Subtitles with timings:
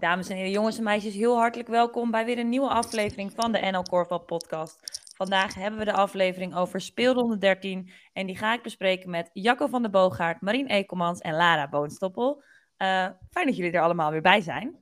[0.00, 3.52] Dames en heren, jongens en meisjes, heel hartelijk welkom bij weer een nieuwe aflevering van
[3.52, 5.02] de NL Korfbal Podcast.
[5.16, 9.66] Vandaag hebben we de aflevering over speelronde 13 en die ga ik bespreken met Jacco
[9.66, 12.42] van der Boogaard, Marien Ekelmans en Lara Boonstoppel.
[12.78, 14.76] Uh, fijn dat jullie er allemaal weer bij zijn.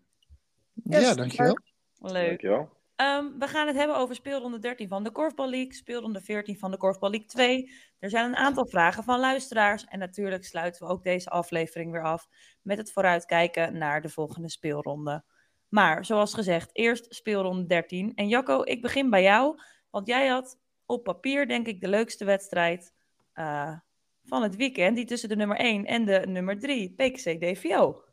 [0.75, 1.59] ja, dankjewel.
[1.99, 2.27] Leuk.
[2.27, 2.78] Dankjewel.
[3.01, 6.71] Um, we gaan het hebben over speelronde 13 van de Korfbal League, speelronde 14 van
[6.71, 7.73] de Korfbal League 2.
[7.99, 12.05] Er zijn een aantal vragen van luisteraars en natuurlijk sluiten we ook deze aflevering weer
[12.05, 12.29] af
[12.63, 15.25] met het vooruitkijken naar de volgende speelronde.
[15.69, 18.13] Maar zoals gezegd, eerst speelronde 13.
[18.15, 19.59] En Jacco, ik begin bij jou,
[19.91, 22.95] want jij had op papier denk ik de leukste wedstrijd
[23.35, 23.79] uh,
[24.25, 28.08] van het weekend, die tussen de nummer 1 en de nummer 3, PKC DVO.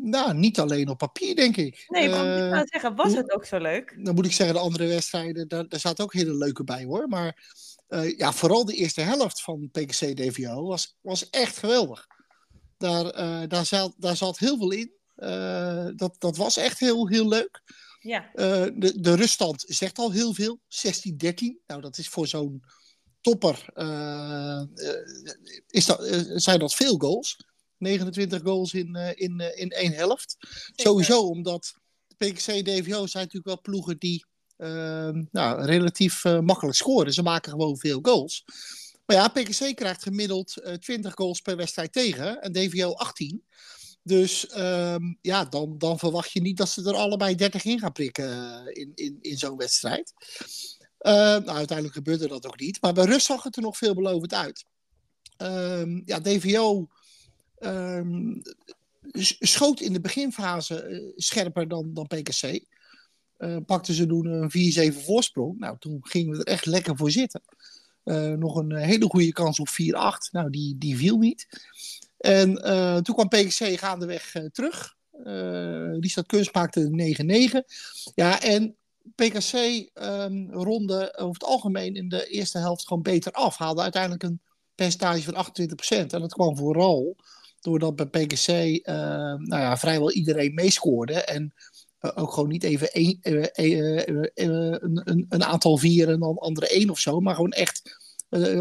[0.00, 1.84] Nou, niet alleen op papier, denk ik.
[1.88, 4.04] Nee, ik zou zeggen, was het ook zo leuk?
[4.04, 7.08] Dan moet ik zeggen, de andere wedstrijden, daar, daar zaten ook hele leuke bij hoor.
[7.08, 7.52] Maar
[7.88, 12.06] uh, ja, vooral de eerste helft van PKC DVO was, was echt geweldig.
[12.76, 14.92] Daar, uh, daar, zat, daar zat heel veel in.
[15.16, 17.62] Uh, dat, dat was echt heel, heel leuk.
[18.00, 18.30] Ja.
[18.34, 20.60] de, de ruststand zegt al heel veel.
[20.60, 20.60] 16-13.
[21.66, 22.62] Nou, dat is voor zo'n
[23.20, 23.64] topper.
[25.66, 25.98] is dat,
[26.34, 27.36] zijn dat veel goals.
[27.78, 30.36] 29 goals in, uh, in, uh, in één helft.
[30.74, 31.74] Sowieso omdat
[32.16, 34.24] PKC en DVO zijn natuurlijk wel ploegen die
[34.56, 37.12] uh, nou, relatief uh, makkelijk scoren.
[37.12, 38.44] Ze maken gewoon veel goals.
[39.06, 43.44] Maar ja, PKC krijgt gemiddeld 20 goals per wedstrijd tegen en DVO 18.
[44.02, 47.92] Dus um, ja, dan, dan verwacht je niet dat ze er allebei 30 in gaan
[47.92, 48.26] prikken
[48.74, 50.12] in, in, in zo'n wedstrijd.
[50.98, 52.80] nou, uiteindelijk gebeurde dat ook niet.
[52.80, 54.64] Maar bij Rust zag het er nog veelbelovend uit.
[55.42, 56.88] Um, ja, DVO
[57.60, 58.42] um,
[59.38, 62.60] schoot in de beginfase uh, scherper dan, dan PKC.
[63.38, 65.58] Uh, pakten ze toen een 4-7 voorsprong.
[65.58, 67.42] Nou, toen gingen we er echt lekker voor zitten.
[68.04, 69.72] Uh, nog een hele goede kans op 4-8.
[70.30, 71.46] Nou, die, die viel niet.
[72.18, 72.54] En
[73.02, 74.96] toen kwam PKC gaandeweg terug.
[76.00, 77.14] Richard Kunst maakte
[77.52, 78.12] 9-9.
[78.14, 78.76] Ja, en
[79.14, 83.56] PKC um, ronde over het algemeen in de eerste helft gewoon beter af.
[83.56, 84.40] Haalde uiteindelijk een
[84.74, 86.12] percentage van 28%.
[86.12, 87.16] En dat kwam vooral
[87.60, 88.94] doordat bij PKC uh,
[89.34, 91.14] nou ja, vrijwel iedereen meescoorde.
[91.14, 91.54] En
[92.00, 96.68] uh, ook gewoon niet even een, uh, een, een, een, aantal vier en dan andere
[96.68, 97.20] één of zo.
[97.20, 97.98] Maar gewoon echt,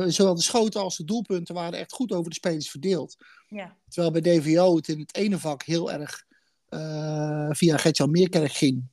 [0.07, 3.15] zowel de schoten als de doelpunten waren echt goed over de spelers verdeeld.
[3.49, 3.75] Ja.
[3.89, 6.25] Terwijl bij DVO het in het ene vak heel erg
[7.55, 8.89] via Gertjan Meerkerk ging.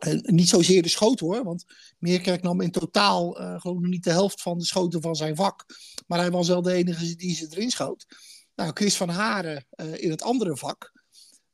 [0.00, 1.64] En niet zozeer de schoten hoor, want
[1.98, 5.66] Meerkerk nam in totaal uh, gewoon niet de helft van de schoten van zijn vak.
[6.06, 8.06] Maar hij was wel de enige die ze erin schoot.
[8.60, 10.92] Nou, Chris van Haren uh, in het andere vak.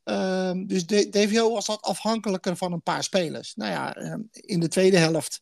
[0.05, 3.55] Uh, dus DVO was wat afhankelijker van een paar spelers.
[3.55, 5.41] Nou ja, uh, in de tweede helft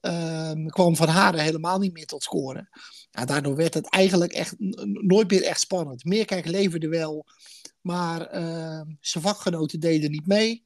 [0.00, 2.68] ehm, kwam Van Haren helemaal niet meer tot scoren.
[3.10, 4.54] Daardoor werd het eigenlijk echt
[5.06, 6.04] nooit meer echt spannend.
[6.04, 7.26] Meerkijk leverde wel,
[7.80, 10.64] maar ehm, zijn vakgenoten deden niet mee.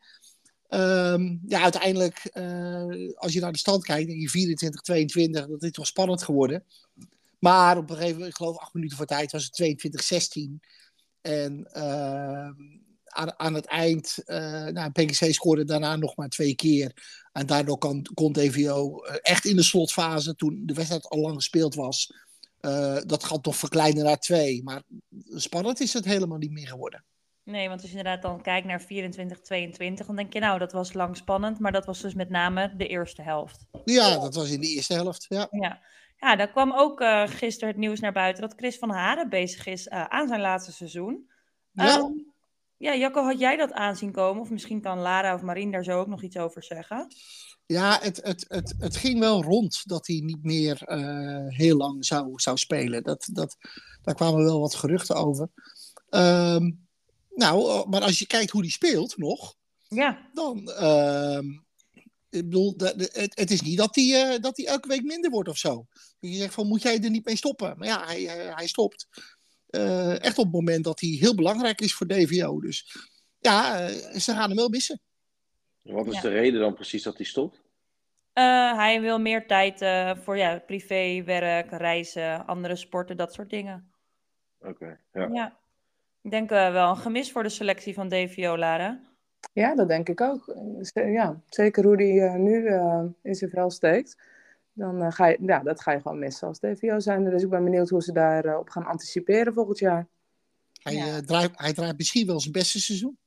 [1.46, 5.86] ja, uiteindelijk, eh, als je naar de stand kijkt, denk je 24-22, dat is toch
[5.86, 6.64] spannend geworden.
[7.42, 10.40] Maar op een gegeven moment, ik geloof acht minuten voor tijd, was het 22-16.
[11.20, 12.50] En uh,
[13.04, 16.92] aan, aan, het eind, uh, nou, PKC scoorde daarna nog maar twee keer.
[17.32, 21.34] En daardoor kon, kon DVO uh, echt in de slotfase, toen de wedstrijd al lang
[21.34, 22.12] gespeeld was,
[22.60, 24.62] uh, dat gaat toch verkleinen naar twee.
[24.62, 24.82] Maar
[25.34, 27.04] spannend is het helemaal niet meer geworden.
[27.44, 30.72] Nee, want als je inderdaad dan kijkt naar 24, 22, dan denk je nou, dat
[30.72, 31.58] was lang spannend.
[31.58, 33.66] Maar dat was dus met name de eerste helft.
[33.84, 35.48] Ja, dat was in de eerste helft, ja.
[35.50, 35.82] Ja,
[36.22, 39.66] ja, daar kwam ook uh, gisteren het nieuws naar buiten dat Chris van Haren bezig
[39.66, 41.30] is uh, aan zijn laatste seizoen.
[41.72, 41.98] Ja.
[41.98, 42.32] Um,
[42.76, 44.42] ja, Jacco, had jij dat aanzien komen?
[44.42, 47.06] Of misschien kan Lara of Marien daar zo ook nog iets over zeggen?
[47.66, 52.04] Ja, het, het, het, het ging wel rond dat hij niet meer uh, heel lang
[52.04, 53.02] zou, zou spelen.
[53.02, 53.56] Dat, dat,
[54.02, 55.48] daar kwamen wel wat geruchten over.
[56.10, 56.86] Um,
[57.30, 59.54] nou, maar als je kijkt hoe hij speelt nog,
[59.88, 60.30] ja.
[60.32, 61.38] dan, uh,
[62.30, 65.48] ik bedoel, het, het, is niet dat hij, uh, dat hij elke week minder wordt
[65.48, 65.86] of zo.
[66.30, 67.74] Je zegt van, moet jij er niet mee stoppen?
[67.78, 69.06] Maar ja, hij, hij, hij stopt.
[69.70, 72.60] Uh, echt op het moment dat hij heel belangrijk is voor DVO.
[72.60, 72.96] Dus
[73.38, 75.00] ja, uh, ze gaan hem wel missen.
[75.82, 76.20] Wat is ja.
[76.20, 77.60] de reden dan precies dat hij stopt?
[78.74, 79.78] hij wil meer tijd
[80.24, 83.92] voor ja, privé, werk, reizen, andere sporten, dat soort dingen.
[84.58, 85.28] Oké, okay, ja.
[85.32, 85.58] ja.
[86.22, 89.00] Ik denk wel een gemis voor de selectie van DVO, Lara.
[89.52, 90.54] Ja, dat denk ik ook.
[90.92, 94.16] Ja, zeker hoe die uh, nu uh, in zijn vel steekt.
[94.72, 97.24] Dan uh, ga je, ja, dat ga je gewoon missen als DVO zijn.
[97.24, 100.08] Dus ik ben benieuwd hoe ze daarop op gaan anticiperen volgend jaar.
[100.82, 101.20] Hij, ja.
[101.20, 103.18] draait, hij draait misschien wel zijn beste seizoen.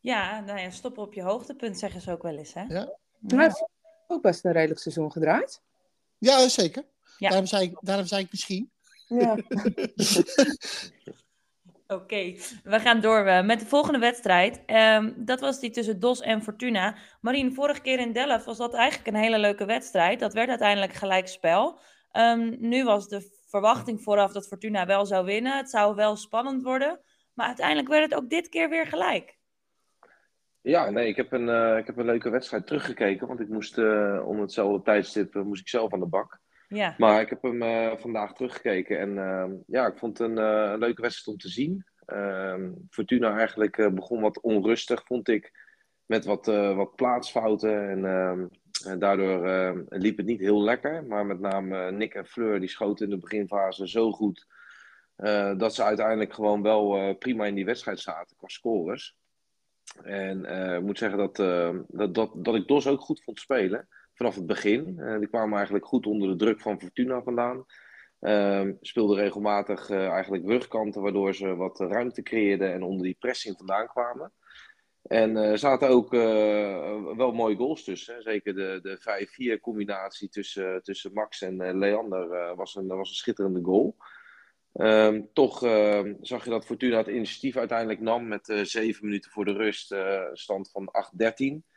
[0.00, 2.62] Ja, nou ja, stoppen op je hoogtepunt zeggen ze ook wel eens, hè?
[2.62, 2.98] Ja.
[3.26, 3.68] Hij heeft
[4.06, 5.62] ook best een redelijk seizoen gedraaid.
[6.18, 6.84] Ja, zeker.
[7.18, 7.28] Ja.
[7.28, 8.70] Daarom, zei ik, daarom zei ik misschien.
[9.08, 9.36] Ja.
[11.88, 12.34] Oké,
[12.64, 14.62] we gaan door met de volgende wedstrijd.
[14.66, 16.96] Um, dat was die tussen DOS en Fortuna.
[17.20, 20.20] Marien, vorige keer in Delft was dat eigenlijk een hele leuke wedstrijd.
[20.20, 21.78] Dat werd uiteindelijk gelijk spel.
[22.12, 25.56] Um, nu was de verwachting vooraf dat Fortuna wel zou winnen.
[25.56, 27.00] Het zou wel spannend worden.
[27.34, 29.38] Maar uiteindelijk werd het ook dit keer weer gelijk.
[30.60, 33.26] Ja, nee, ik heb een, uh, ik heb een leuke wedstrijd teruggekeken.
[33.26, 36.40] Want ik moest uh, om hetzelfde tijdstip moest ik zelf aan de bak.
[36.68, 36.94] Ja.
[36.98, 40.70] Maar ik heb hem uh, vandaag teruggekeken en uh, ja, ik vond het een, uh,
[40.72, 41.84] een, leuke wedstrijd om te zien.
[42.06, 45.52] Ehm, Fortuna eigenlijk begon wat onrustig, vond ik,
[46.06, 47.90] met wat, wat plaatsfouten.
[47.90, 48.46] En, ehm,
[48.86, 51.04] en daardoor ehm, liep het niet heel lekker.
[51.04, 54.46] Maar met name Nick en Fleur, die schoten in de beginfase zo goed...
[55.56, 59.16] dat ze uiteindelijk gewoon wel prima in die wedstrijd zaten qua scores.
[60.02, 60.44] En
[60.76, 61.36] ik moet zeggen dat,
[61.88, 64.96] dat, dat, dat ik Dos ook goed vond spelen vanaf het begin.
[64.98, 67.64] Uh, die kwamen eigenlijk goed onder de druk van Fortuna vandaan.
[68.20, 73.56] Uh, speelden regelmatig uh, eigenlijk rugkanten, waardoor ze wat ruimte creëerden en onder die pressing
[73.56, 74.32] vandaan kwamen.
[75.02, 76.10] En er zaten ook
[77.16, 78.22] wel mooie goals tussen.
[78.22, 83.62] Zeker de, de 5-4 combinatie tussen, tussen Max en Leander was, een, was een schitterende
[83.62, 83.96] goal.
[84.74, 89.44] Uh, toch uh, zag je dat Fortuna het initiatief uiteindelijk nam met zeven minuten voor
[89.44, 89.94] de rust,
[90.32, 90.88] stand van
[91.62, 91.75] 8-13.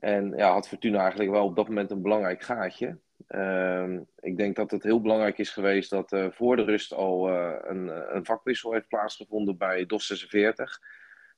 [0.00, 2.98] En ja, had Fortuna eigenlijk wel op dat moment een belangrijk gaatje.
[3.28, 7.28] Uh, ik denk dat het heel belangrijk is geweest dat uh, voor de rust al
[7.28, 10.80] uh, een, een, vakwissel heeft plaatsgevonden bij DOS 46.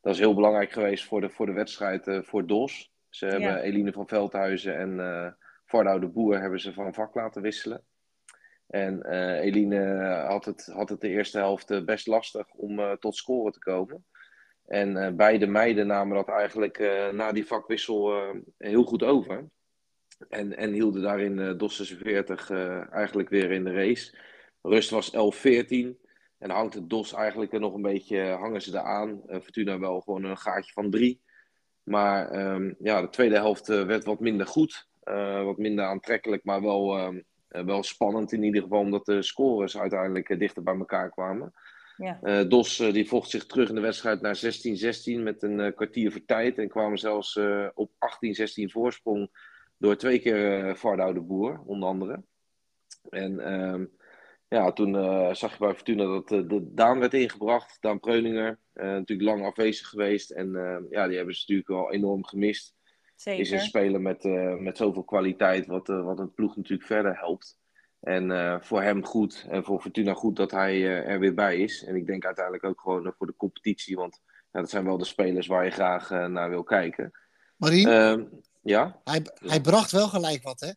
[0.01, 2.93] Dat is heel belangrijk geweest voor de, voor de wedstrijd voor DOS.
[3.09, 3.33] Ze ja.
[3.33, 5.27] hebben Eline van Veldhuizen en uh,
[5.65, 7.85] Vardouw de Boer hebben ze van vak laten wisselen.
[8.67, 9.07] En
[9.41, 14.05] Eline had het, had het de eerste helft best lastig om tot scoren te komen.
[14.73, 19.49] En uh, beide meiden namen dat eigenlijk uh, na die vakwissel uh, heel goed over.
[20.29, 22.51] En, en hielden daarin uh, DOS 46
[22.91, 24.19] eigenlijk weer in de race.
[24.63, 25.13] Rust was 11-14.
[26.39, 29.23] En hangt het DOS eigenlijk er nog een beetje, hangen ze eraan.
[29.27, 31.21] Fortuna wel gewoon een gaatje van drie.
[31.83, 34.89] Maar um, ja, de tweede helft werd wat minder goed.
[35.45, 37.21] wat minder aantrekkelijk, maar wel, ehm,
[37.67, 38.81] wel spannend in ieder geval.
[38.81, 41.53] Omdat de scores uiteindelijk dichter bij elkaar kwamen.
[42.03, 42.19] Ja.
[42.23, 44.41] Uh, Dos uh, die vocht zich terug in de wedstrijd naar 16-16
[45.23, 46.59] met een uh, kwartier voor tijd.
[46.59, 47.39] En kwamen zelfs
[47.75, 47.95] op 18-16
[48.65, 49.31] voorsprong
[49.79, 52.23] door twee keer Vardouw de Boer, onder andere.
[53.11, 53.85] En ehm,
[54.49, 54.95] ja, toen
[55.37, 57.77] zag je bij Fortuna dat de Daan werd ingebracht.
[57.81, 60.31] Daan Preuninger, natuurlijk lang afwezig geweest.
[60.31, 62.75] En ehm, ja, die hebben ze natuurlijk wel enorm gemist.
[63.17, 63.41] Zeker.
[63.41, 64.25] Is een speler met,
[64.61, 67.61] met zoveel kwaliteit, wat, wat het ploeg natuurlijk verder helpt.
[68.03, 71.59] En uh, voor hem goed en voor Fortuna goed dat hij uh, er weer bij
[71.59, 71.85] is.
[71.85, 74.21] En ik denk uiteindelijk ook gewoon uh, voor de competitie, want
[74.53, 77.13] ja, dat zijn wel de spelers waar je graag naar wil kijken.
[77.57, 78.25] Marien, ehm,
[78.63, 79.01] ja?
[79.05, 80.71] Hij, hij bracht wel gelijk wat, hè?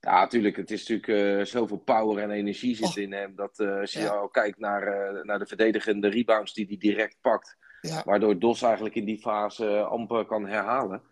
[0.00, 0.56] Ja, natuurlijk.
[0.56, 2.96] Het is natuurlijk zoveel power en energie zit oh.
[2.96, 3.34] in hem.
[3.36, 4.08] Dat als je ja.
[4.08, 7.56] al kijkt naar, naar de verdedigende rebounds die hij direct pakt.
[7.80, 8.02] Ja.
[8.04, 11.02] Waardoor Dos eigenlijk in die fase amper kan herhalen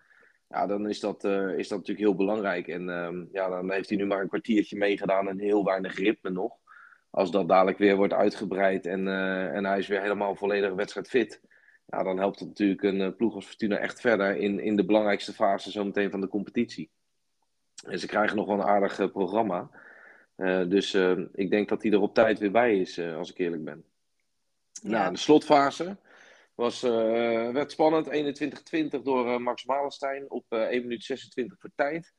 [0.49, 2.69] ja, dan is dat, uh, is dat natuurlijk heel belangrijk.
[2.69, 6.31] En uh, ja, dan heeft hij nu maar een kwartiertje meegedaan en heel weinig ritme
[6.31, 6.53] nog.
[7.11, 11.09] Als dat dadelijk weer wordt uitgebreid en, uh, en hij is weer helemaal volledig wedstrijd
[11.09, 11.41] fit.
[11.87, 14.85] Ja, dan helpt het natuurlijk een uh, ploeg als Fortuna echt verder in, in de
[14.85, 16.91] belangrijkste fase zometeen van de competitie.
[17.87, 19.71] En ze krijgen nog wel een aardig programma.
[20.69, 20.95] dus
[21.33, 23.85] ik denk dat hij er op tijd weer bij is, als ik eerlijk ben.
[24.73, 24.89] Ja.
[24.91, 25.97] Nou, de slotfase.
[26.55, 28.07] Was, uh, werd spannend,
[28.99, 32.13] 21-20 door uh, Max Malenstein op uh, 1 minuut 26 voor tijd.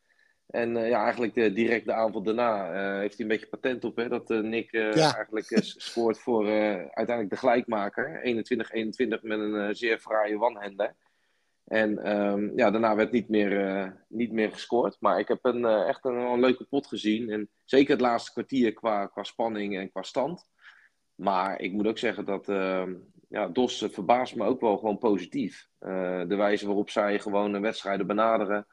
[0.45, 3.95] En ja, eigenlijk de, direct de aanval daarna heeft hij een beetje patent op.
[3.95, 5.15] Hè, dat Nick ja.
[5.15, 6.47] eigenlijk scoort voor
[6.91, 8.21] uiteindelijk de gelijkmaker.
[8.23, 10.95] 21-21 met een zeer fraaie one-hander.
[11.65, 14.97] En um, ja, daarna werd niet meer, niet meer gescoord.
[14.99, 17.29] Maar ik heb een, echt een, een, leuke pot gezien.
[17.29, 20.49] En zeker het laatste kwartier qua, qua spanning en qua stand.
[21.15, 22.93] Maar ik moet ook zeggen dat ehm,
[23.35, 25.67] ja, DOS verbaast me ook wel gewoon positief.
[25.79, 28.67] Uh, de wijze waarop zij gewoon een wedstrijden benaderen.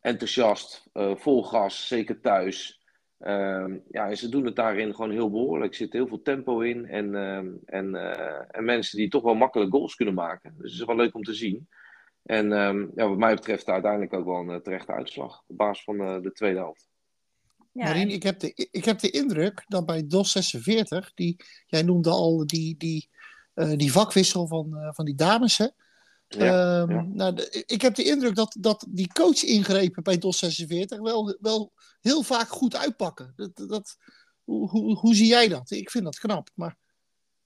[0.00, 2.82] Enthousiast, uh, vol gas, zeker thuis.
[3.20, 5.70] Uh, ja, en ze doen het daarin gewoon heel behoorlijk.
[5.70, 6.86] Er zit heel veel tempo in.
[6.86, 10.54] En, ehm, en, uh, en mensen die toch wel makkelijk goals kunnen maken.
[10.58, 11.68] Dus het is wel leuk om te zien.
[12.22, 15.42] En ehm, ja, wat mij betreft uiteindelijk ook wel een terechte uitslag.
[15.46, 16.90] Op basis van de tweede helft.
[17.72, 21.82] Ja, Marien, ik heb, de, ik heb de indruk dat bij DOS 46, die, jij
[21.82, 23.21] noemde al die, die uh,
[23.54, 25.58] die vakwissel van, uh, van die dames.
[25.58, 25.66] Hè?
[26.28, 27.06] Ja, um, ja.
[27.12, 31.72] Nou, de, ik heb de indruk dat, dat die coach-ingrepen bij DOS 46 wel, wel
[32.00, 33.32] heel vaak goed uitpakken.
[33.36, 33.96] Dat, dat,
[34.44, 35.70] hoe, hoe, hoe zie jij dat?
[35.70, 36.48] Ik vind dat knap.
[36.54, 36.76] Maar...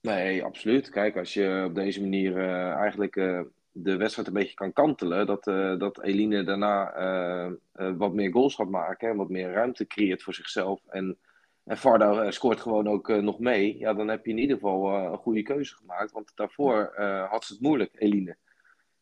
[0.01, 0.89] Nee, absoluut.
[0.89, 3.13] Kijk, als je op deze manier uh, eigenlijk
[3.71, 5.43] de wedstrijd een beetje kan kantelen, dat,
[5.79, 6.93] dat Eline daarna
[7.97, 10.81] wat meer goals gaat maken en wat meer ruimte creëert voor zichzelf.
[10.87, 11.17] En
[11.67, 15.17] en Varda scoort gewoon ook nog mee, ja, dan heb je in ieder geval een
[15.17, 16.11] goede keuze gemaakt.
[16.11, 16.93] Want daarvoor
[17.29, 18.37] had ze het moeilijk, Eline.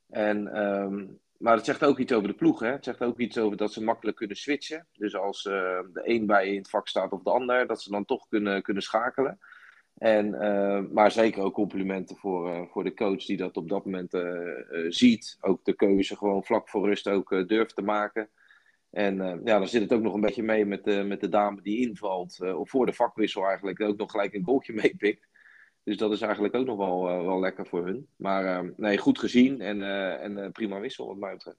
[0.09, 1.05] En, ehm,
[1.37, 2.59] maar het zegt ook iets over de ploeg.
[2.59, 2.71] Hè?
[2.71, 4.87] Het zegt ook iets over dat ze makkelijk kunnen switchen.
[4.93, 7.91] Dus als de een bij je in het vak staat of de ander, dat ze
[7.91, 9.39] dan toch kunnen, kunnen schakelen.
[9.97, 13.85] En, uh, maar zeker ook complimenten voor, uh, voor de coach die dat op dat
[13.85, 15.37] moment uh, ziet.
[15.41, 18.29] Ook de keuze gewoon vlak voor rust ook durft te maken.
[18.95, 21.61] En ja, dan zit het ook nog een beetje mee met de, met de dame
[21.61, 22.39] die invalt.
[22.41, 25.27] of voor de vakwissel eigenlijk ook nog gelijk een goaltje meepikt.
[25.83, 28.07] Dus dat is eigenlijk ook nog wel, wel lekker voor hun.
[28.15, 29.81] Maar nee, goed gezien en,
[30.21, 31.57] en prima wissel wat mij betreft.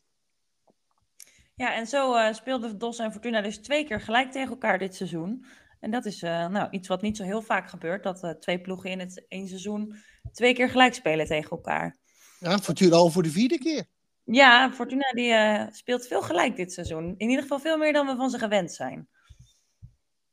[1.54, 5.44] Ja, en zo speelden Dos en Fortuna dus twee keer gelijk tegen elkaar dit seizoen.
[5.80, 8.60] En dat is uh, nou, iets wat niet zo heel vaak gebeurt, dat uh, twee
[8.60, 9.94] ploegen in het één seizoen
[10.32, 11.96] twee keer gelijk spelen tegen elkaar.
[12.38, 13.84] Ja, Fortuna al voor de vierde keer.
[14.26, 17.14] Ja, Fortuna die uh, speelt veel gelijk dit seizoen.
[17.16, 19.08] In ieder geval veel meer dan we van ze gewend zijn.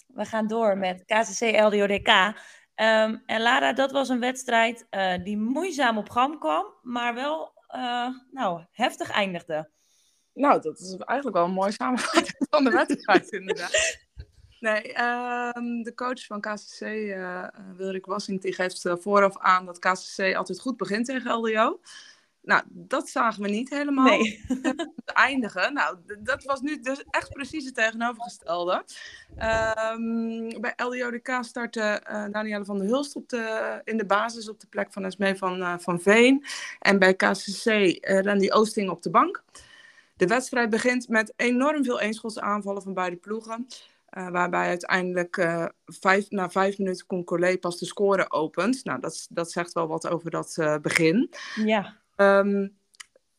[0.08, 2.08] We gaan door met KCC LDODK.
[2.08, 2.36] Um,
[2.76, 4.88] ehm, en Lara, dat was een wedstrijd
[5.24, 7.54] die moeizaam op gang kwam, maar wel
[8.32, 9.70] nou, heftig eindigde.
[10.34, 14.02] Nou, dat is eigenlijk wel een mooi samenvatting van de wedstrijd, inderdaad.
[14.60, 19.80] Nee, ehm, de coach van KCC, uh, eh, Wilrik Wassing, die geeft vooraf aan dat
[19.80, 21.80] KCC altijd goed begint tegen LDO.
[22.44, 24.06] Nou, dat zagen we niet helemaal.
[24.06, 24.46] Nee.
[25.06, 25.74] eindigen.
[25.74, 28.84] Nou, dat was nu dus echt precies het tegenovergestelde.
[29.94, 34.60] Um, bij LDODK startte uh, Danielle van der Hulst op de, in de basis op
[34.60, 36.46] de plek van Esmee van, van Veen.
[36.80, 39.44] En bij KCC uh, Randy Oosting op de bank.
[40.16, 42.00] De wedstrijd begint met enorm veel
[42.36, 43.68] aanvallen van beide ploegen.
[44.18, 48.84] Uh, waarbij uiteindelijk uh, vijf, na vijf minuten Concolé pas de score opent.
[48.84, 51.30] Nou, dat, dat zegt wel wat over dat uh, begin.
[51.56, 52.02] Ja.
[52.24, 52.72] Um,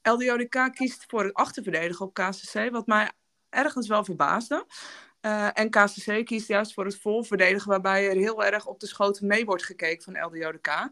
[0.02, 3.10] ehm, LDODK kiest voor het achterverdedigen op KCC, wat mij
[3.48, 4.66] ergens wel verbaasde.
[5.52, 9.44] en KCC kiest juist voor het volverdedigen, waarbij er heel erg op de schoten mee
[9.44, 10.90] wordt gekeken van LDODK.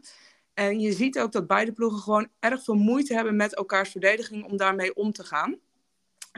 [0.53, 4.45] En je ziet ook dat beide ploegen gewoon erg veel moeite hebben met elkaars verdediging
[4.45, 5.59] om daarmee om te gaan.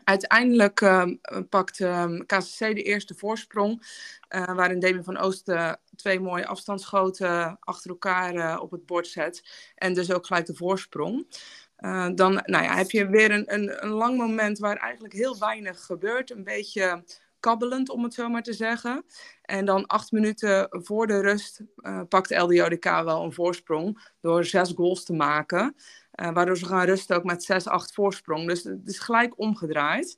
[0.03, 1.05] Uiteindelijk uh,
[1.49, 3.83] pakt uh, ehm, KCC de eerste voorsprong,
[4.29, 9.43] uh, waarin Demi van Oosten twee mooie afstandsschoten achter elkaar eh, op het bord zet.
[9.75, 11.27] En dus ook gelijk de voorsprong.
[11.75, 15.39] Eh, dan nou ja, heb je weer een, een, een lang moment waar eigenlijk heel
[15.39, 16.31] weinig gebeurt.
[16.31, 17.03] Een beetje
[17.39, 19.05] kabbelend, om het zo maar te zeggen.
[19.41, 21.61] En dan acht minuten voor de rust
[22.09, 25.75] pakt LDODK wel een voorsprong door zes goals te maken.
[26.22, 27.51] Uh, waardoor ze gaan rusten ook met
[27.89, 28.48] 6-8 voorsprong.
[28.48, 30.17] Dus het is gelijk omgedraaid.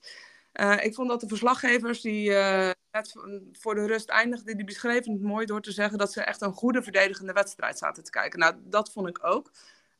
[0.53, 3.15] Uh, ik vond dat de verslaggevers die uh, net
[3.51, 6.53] voor de rust eindigden, die beschreven het mooi door te zeggen dat ze echt een
[6.53, 8.39] goede verdedigende wedstrijd zaten te kijken.
[8.39, 9.51] Nou, dat vond ik ook.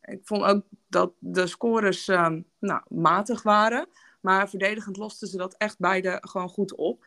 [0.02, 3.88] Ik vond ook dat de scores uh, nou, matig waren.
[4.22, 7.06] Maar verdedigend losten ze dat echt beide gewoon goed op.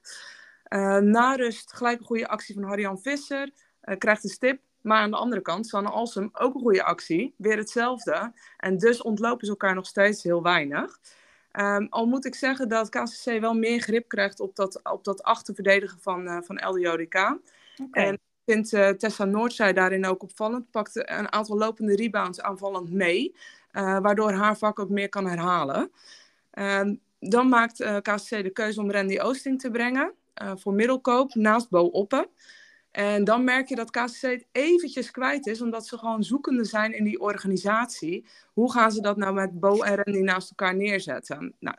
[1.01, 3.51] na rust gelijk een goede actie van Harjan Visser.
[3.99, 4.61] krijgt een stip.
[4.81, 7.35] Maar aan de andere kant, Sanne Alsem, ook een goede actie.
[7.37, 8.33] Weer hetzelfde.
[8.57, 10.99] En dus ontlopen ze elkaar nog steeds heel weinig.
[11.53, 15.23] Um, al moet ik zeggen dat KCC wel meer grip krijgt op dat, op dat
[15.23, 17.15] achterverdedigen van, uh, van LDODK.
[17.83, 18.07] Okay.
[18.07, 20.71] En ik vind uh, Tessa Noordzij daarin ook opvallend.
[20.71, 23.35] Pakte een aantal lopende rebounds aanvallend mee.
[23.73, 25.91] Uh, waardoor haar vak ook meer kan herhalen.
[26.59, 30.13] Um, dan maakt KCC de keuze om Randy Oosting te brengen.
[30.35, 32.27] voor middelkoop naast Bo Oppen.
[32.91, 36.97] En dan merk je dat KCC het eventjes kwijt is, omdat ze gewoon zoekende zijn
[36.97, 38.27] in die organisatie.
[38.53, 41.55] Hoe gaan ze dat nou met Bo en Randy naast elkaar neerzetten?
[41.59, 41.77] Nou,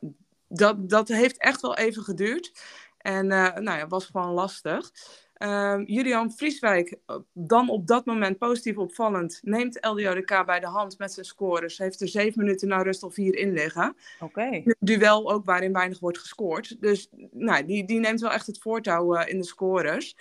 [0.48, 2.52] dat, dat heeft echt wel even geduurd.
[2.98, 4.92] En uh, nou ja, was gewoon lastig.
[5.38, 10.98] Uh, Julian Vrieswijk, eh, dan op dat moment positief opvallend, neemt LDODK bij de hand
[10.98, 11.78] met zijn scores.
[11.78, 13.96] Heeft er zeven minuten na rust al vier in liggen.
[14.20, 14.26] Oké.
[14.26, 14.76] Okay.
[14.80, 16.82] Duel ook waarin weinig wordt gescoord.
[16.82, 20.16] Dus nou, die, die neemt wel echt het voortouw uh, in de scores.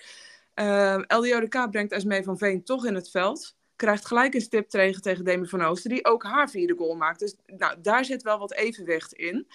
[0.55, 3.55] Uh, ehm, LDODK brengt Esmee van Veen toch in het veld.
[3.75, 7.19] Krijgt gelijk een stip tegen, tegen Demi van Oosten, die ook haar vierde goal maakt.
[7.19, 9.47] Dus nou, daar zit wel wat evenwicht in.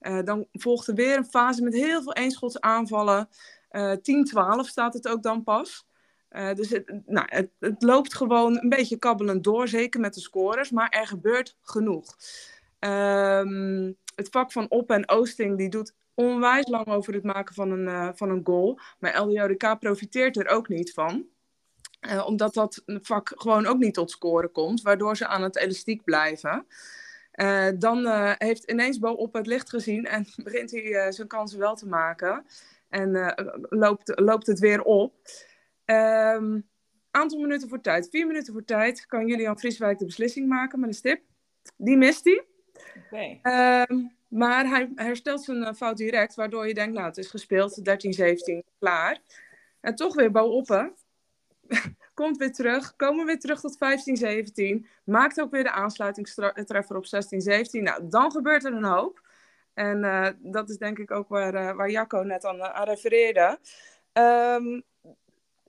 [0.00, 3.28] Uh, dan volgt er weer een fase met heel veel eenschots aanvallen.
[3.70, 5.86] Uh, eh, 10-12 staat het ook dan pas.
[6.54, 10.70] Dus het, nou, het, het, loopt gewoon een beetje kabbelend door, zeker met de scores,
[10.70, 12.16] maar er gebeurt genoeg.
[12.78, 17.70] Ehm, het vak van Op en Oosting die doet onwijs lang over het maken van
[17.70, 18.78] een, uh, van een goal.
[18.98, 21.26] Maar LDODK profiteert er ook niet van.
[22.00, 26.04] Uh, omdat dat vak gewoon ook niet tot scoren komt, waardoor ze aan het elastiek
[26.04, 26.66] blijven.
[27.34, 28.06] Uh, dan
[28.38, 32.46] heeft ineens Bo op het licht gezien en begint hij zijn kansen wel te maken.
[32.88, 33.34] En
[33.68, 35.14] loopt, loopt het weer op.
[35.84, 36.68] Um,
[37.10, 38.08] aantal minuten voor tijd.
[38.10, 41.22] Vier minuten voor tijd kan Julian Vrieswijk de beslissing maken met een stip.
[41.76, 42.44] Die mist hij.
[43.06, 43.30] Okay.
[43.30, 47.30] Um, ehm, maar hij herstelt zijn eh, fout direct, waardoor je denkt, nou, het is
[47.30, 47.82] gespeeld, 13-17,
[48.78, 49.20] klaar.
[49.80, 50.94] En toch weer Bouwoppen.
[52.14, 52.96] Komt weer terug.
[52.96, 53.78] Komen weer terug tot
[54.82, 54.86] 15-17.
[55.04, 57.08] Maakt ook weer de aansluitingstreffer op 16-17.
[57.70, 59.22] Nou, dan gebeurt er een hoop.
[59.74, 63.58] En uh, dat is denk ik ook waar, uh, waar Jacco net aan, aan refereerde.
[64.12, 64.82] Um,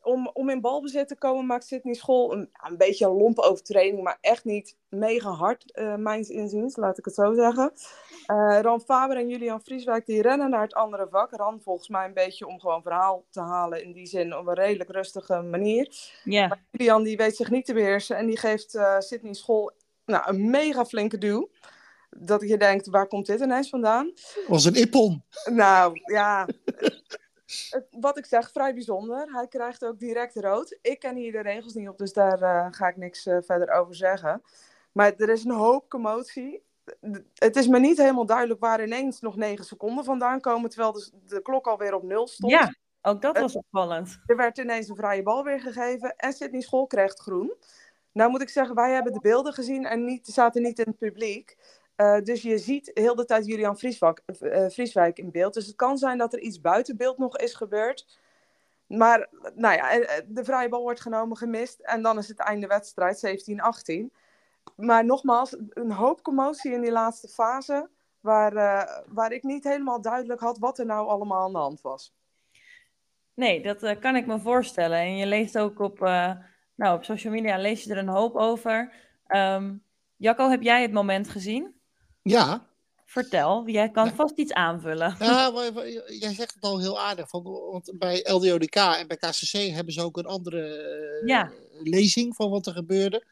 [0.05, 4.03] om, om in balbezit te komen maakt Sydney School een, een beetje een lompe overtreding,
[4.03, 7.71] maar echt niet mega hard, uh, mijns inziens, laat ik het zo zeggen.
[8.31, 11.31] Uh, Ran Faber en Julian Vrieswijk die rennen naar het andere vak.
[11.31, 14.53] Ran volgens mij een beetje om gewoon verhaal te halen in die zin op een
[14.53, 15.95] redelijk rustige manier.
[16.23, 16.49] Yeah.
[16.49, 19.71] Maar Julian die weet zich niet te beheersen en die geeft uh, Sydney School
[20.05, 21.49] nou, een mega flinke duw.
[22.17, 24.13] Dat je denkt, waar komt dit ineens vandaan?
[24.47, 25.23] Was een ippon.
[25.45, 26.47] Nou, ja
[27.99, 29.27] wat ik zeg, vrij bijzonder.
[29.31, 30.77] Hij krijgt ook direct rood.
[30.81, 33.69] Ik ken hier de regels niet op, dus daar uh, ga ik niks uh, verder
[33.71, 34.41] over zeggen.
[34.91, 36.63] Maar er is een hoop commotie.
[37.33, 41.09] Het is me niet helemaal duidelijk waar ineens nog negen seconden vandaan komen, terwijl de,
[41.25, 42.51] de klok alweer op nul stond.
[42.51, 44.19] Ja, ook dat was opvallend.
[44.25, 47.53] Er werd ineens een vrije bal weer gegeven en Sydney School kreeg groen.
[48.11, 50.97] Nou moet ik zeggen, wij hebben de beelden gezien en niet, zaten niet in het
[50.97, 51.57] publiek.
[51.97, 54.21] Uh, dus je ziet heel de tijd Julian Vrieswijk,
[54.67, 55.53] Vrieswijk in beeld.
[55.53, 58.19] Dus het kan zijn dat er iets buiten beeld nog is gebeurd.
[58.87, 61.79] Maar nou ja, de vrije bal wordt genomen, gemist.
[61.79, 63.47] En dan is het einde wedstrijd,
[63.91, 63.93] 17-18.
[64.75, 67.89] Maar nogmaals, een hoop commotie in die laatste fase.
[68.19, 68.53] Waar,
[69.07, 72.13] waar ik niet helemaal duidelijk had wat er nou allemaal aan de hand was.
[73.33, 74.97] Nee, dat kan ik me voorstellen.
[74.97, 75.99] En je leest ook op,
[76.75, 78.93] nou, op social media lees je er een hoop over.
[79.27, 79.83] Um,
[80.17, 81.75] Jacco, heb jij het moment gezien?
[82.29, 82.67] Ja.
[83.05, 85.15] Vertel, jij kan vast iets aanvullen.
[85.19, 87.29] Ja, maar, jij zegt het al heel aardig.
[87.29, 90.59] Van, want bij LDODK en bij KCC hebben ze ook een andere
[91.21, 91.51] uh, ja.
[91.83, 93.25] lezing van wat er gebeurde.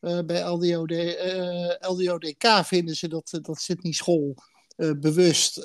[0.00, 4.34] Uh, bij LDOD, uh, LDODK vinden ze dat, dat Sydney School
[4.76, 5.56] bewust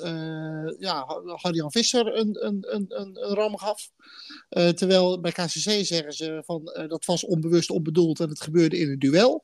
[0.78, 3.90] ja, Harjan Visser een, een, een, een, een ram gaf.
[4.48, 8.98] terwijl bij KCC zeggen ze van dat was onbewust onbedoeld en het gebeurde in een
[8.98, 9.42] duel.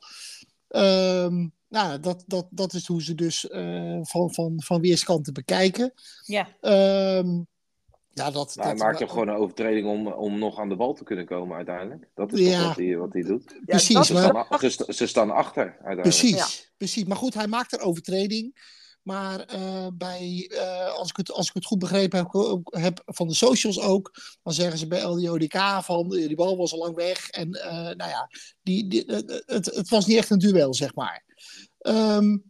[0.69, 5.93] Um, nou, dat, dat, dat is hoe ze dus uh, van, van, van weerskanten bekijken.
[6.25, 6.49] Ja.
[6.61, 7.47] Um,
[8.19, 10.77] ja, dat, nou, dat, hij maakt toch gewoon een overtreding om, om nog aan de
[10.77, 12.09] bal te kunnen komen uiteindelijk.
[12.15, 12.67] Dat is ja.
[12.67, 13.59] wat hij, wat hij doet.
[13.65, 13.95] Precies.
[13.95, 16.03] Ja, ze, staan, ze, ze, staan achter uiteindelijk.
[16.03, 16.47] Precies, ja.
[16.77, 17.05] precies.
[17.05, 18.77] Maar goed, hij maakt een overtreding.
[19.03, 23.29] Maar uh, bij, uh, als, ik het, als ik het goed begrepen heb, heb, van
[23.29, 27.29] de socials ook, dan zeggen ze bij LDODK van die bal was al lang weg.
[27.29, 28.31] En uh, nou ja,
[28.63, 29.05] die, die,
[29.47, 31.25] het, het was niet echt een duel, zeg maar.
[31.79, 32.45] Um,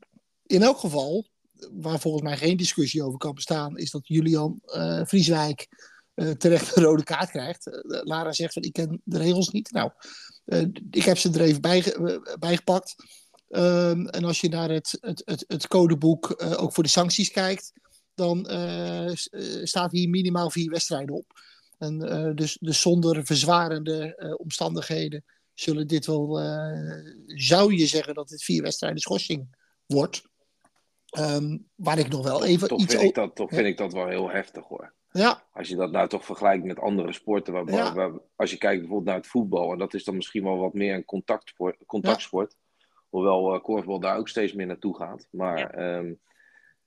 [0.46, 1.26] in elk geval,
[1.72, 5.66] waar volgens mij geen discussie over kan bestaan, is dat Julian uh, Vrieswijk
[6.14, 7.66] uh, terecht een rode kaart krijgt.
[7.66, 9.70] Uh, Lara zegt van ik ken de regels niet.
[9.70, 9.90] Nou,
[10.90, 11.96] ik heb ze er even bij,
[12.38, 12.94] bijgepakt.
[13.48, 17.72] Um, en als je naar het, het, het, het codeboek ook voor de sancties kijkt,
[18.14, 18.38] dan
[19.62, 21.40] staat hier minimaal vier wedstrijden op.
[21.78, 21.98] En
[22.34, 25.24] dus, dus zonder verzwarende omstandigheden
[25.60, 30.22] zullen dit wel, uh, zou je zeggen dat dit vier wedstrijden schorsing wordt.
[31.18, 33.92] Um, waar ik nog wel even toch iets vind ik dat, Toch vind ik dat
[33.92, 34.94] wel heel heftig hoor.
[35.10, 35.42] Ja.
[35.52, 37.52] Als je dat nou toch vergelijkt met andere sporten.
[37.52, 37.94] Waar, Ja.
[37.94, 39.72] waar, als je kijkt bijvoorbeeld naar het voetbal.
[39.72, 41.76] En dat is dan misschien wel wat meer een contactsport.
[41.86, 42.56] contactsport
[43.08, 45.28] Hoewel uh, korfbal daar ook steeds meer naartoe gaat.
[45.30, 46.12] Maar ehm,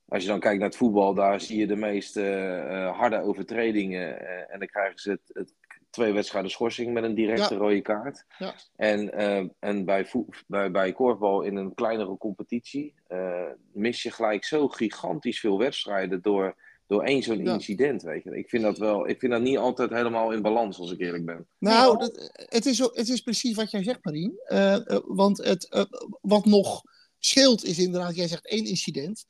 [0.06, 1.14] als je dan kijkt naar het voetbal.
[1.14, 4.20] Daar zie je de meest eh, harde overtredingen.
[4.20, 5.54] eh, en dan krijgen ze het, het
[5.92, 7.60] twee wedstrijden schorsing met een directe Ja.
[7.60, 8.26] rode kaart.
[8.40, 8.56] Ja.
[8.76, 10.08] En, eh, en bij,
[10.48, 16.22] bij, bij korfbal in een kleinere competitie eh, mis je gelijk zo gigantisch veel wedstrijden
[16.22, 16.56] door,
[16.88, 17.54] door één zo'n Ja.
[17.54, 18.02] incident.
[18.02, 18.38] Weet je.
[18.38, 21.26] Ik, vind dat wel, ik vind dat niet altijd helemaal in balans, als ik eerlijk
[21.26, 21.48] ben.
[21.60, 24.40] Nou, dat, het, is, het is precies wat jij zegt, Marien.
[24.44, 25.88] Eh, want het,
[26.22, 26.82] wat nog
[27.20, 29.26] scheelt is inderdaad, jij zegt één incident.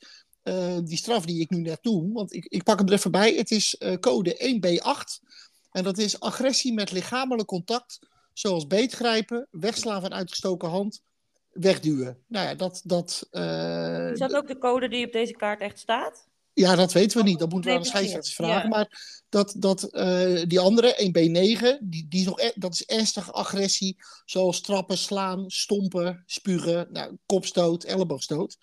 [0.84, 3.34] Die straf die ik nu net doe, want ik, ik pak hem er even bij.
[3.34, 5.30] Het is code 1B8.
[5.72, 8.00] En dat is agressie met lichamelijk contact,
[8.34, 11.02] zoals beetgrijpen, wegslaan van uitgestoken hand,
[11.52, 12.18] wegduwen.
[12.28, 12.82] Nou ja, dat...
[12.84, 16.30] dat eh, Is dat ook de code die op deze kaart echt staat?
[16.54, 17.40] Ja, dat weten we niet.
[17.40, 18.62] Dat moeten we aan de scheidsrechters vragen.
[18.62, 18.68] Ja.
[18.68, 23.32] Maar dat, dat, eh, die andere, 1B9, die, die is nog, e- dat is ernstige
[23.32, 23.98] agressie.
[24.26, 28.58] Zoals trappen, slaan, stompen, spugen, nou, kopstoot, elleboogstoot.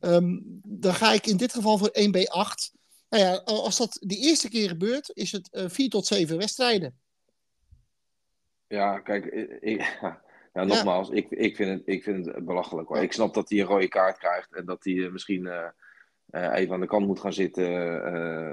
[0.00, 2.72] Ehm, dan ga ik in dit geval voor 1B8.
[3.12, 6.98] Nou ja, als dat de eerste keer gebeurt, is het eh 4 tot 7 wedstrijden.
[8.66, 9.24] Ja, kijk,
[9.60, 9.98] ik,
[10.54, 12.98] ja, nogmaals, ik, ik, vind het, ik vind het belachelijk hoor.
[12.98, 16.74] Ik snap dat hij een rode kaart krijgt en dat hij eh, misschien eh, even
[16.74, 17.64] aan de kant moet gaan zitten,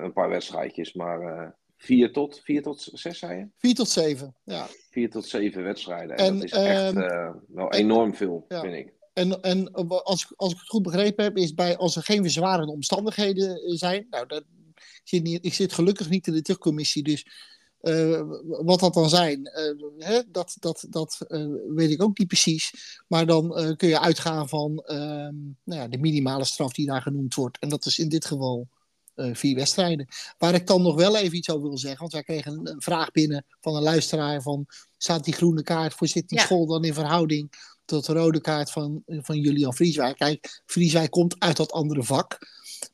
[0.03, 0.93] een paar wedstrijdjes.
[0.93, 3.47] Maar vier tot, vier tot zes, zei je?
[3.57, 4.67] 4 tot 7, ja.
[4.91, 6.17] Vier tot zeven wedstrijden.
[6.17, 8.93] En, En, dat is echt ehm, eh, wel en- enorm veel, vind ik.
[9.19, 9.71] En, en
[10.03, 13.49] als, ik- als ik het goed begrepen heb, is bij als er geen verzwarende omstandigheden
[13.63, 14.07] eh, zijn.
[14.09, 14.43] Nou, dat,
[14.75, 17.25] ik, zit niet, ik zit gelukkig niet in de terugcommissie, dus
[18.43, 19.49] wat dat dan zijn,
[19.97, 21.17] hè, dat, dat, dat
[21.75, 22.71] weet ik ook niet precies.
[23.07, 27.35] Maar dan kun je uitgaan van ehm, nou ja, de minimale straf die daar genoemd
[27.35, 27.59] wordt.
[27.59, 28.67] En dat is in dit geval
[29.15, 30.07] vier wedstrijden.
[30.37, 32.81] Waar ik dan nog wel even iets over wil zeggen, want wij kregen een, een
[32.81, 34.65] vraag binnen van een luisteraar van
[34.97, 37.49] staat die groene kaart voor zit die school dan in verhouding
[37.89, 40.17] tot de rode kaart van, van Julian Vrieswijk?
[40.17, 42.37] Kijk, Vrieswijk komt uit dat andere vak.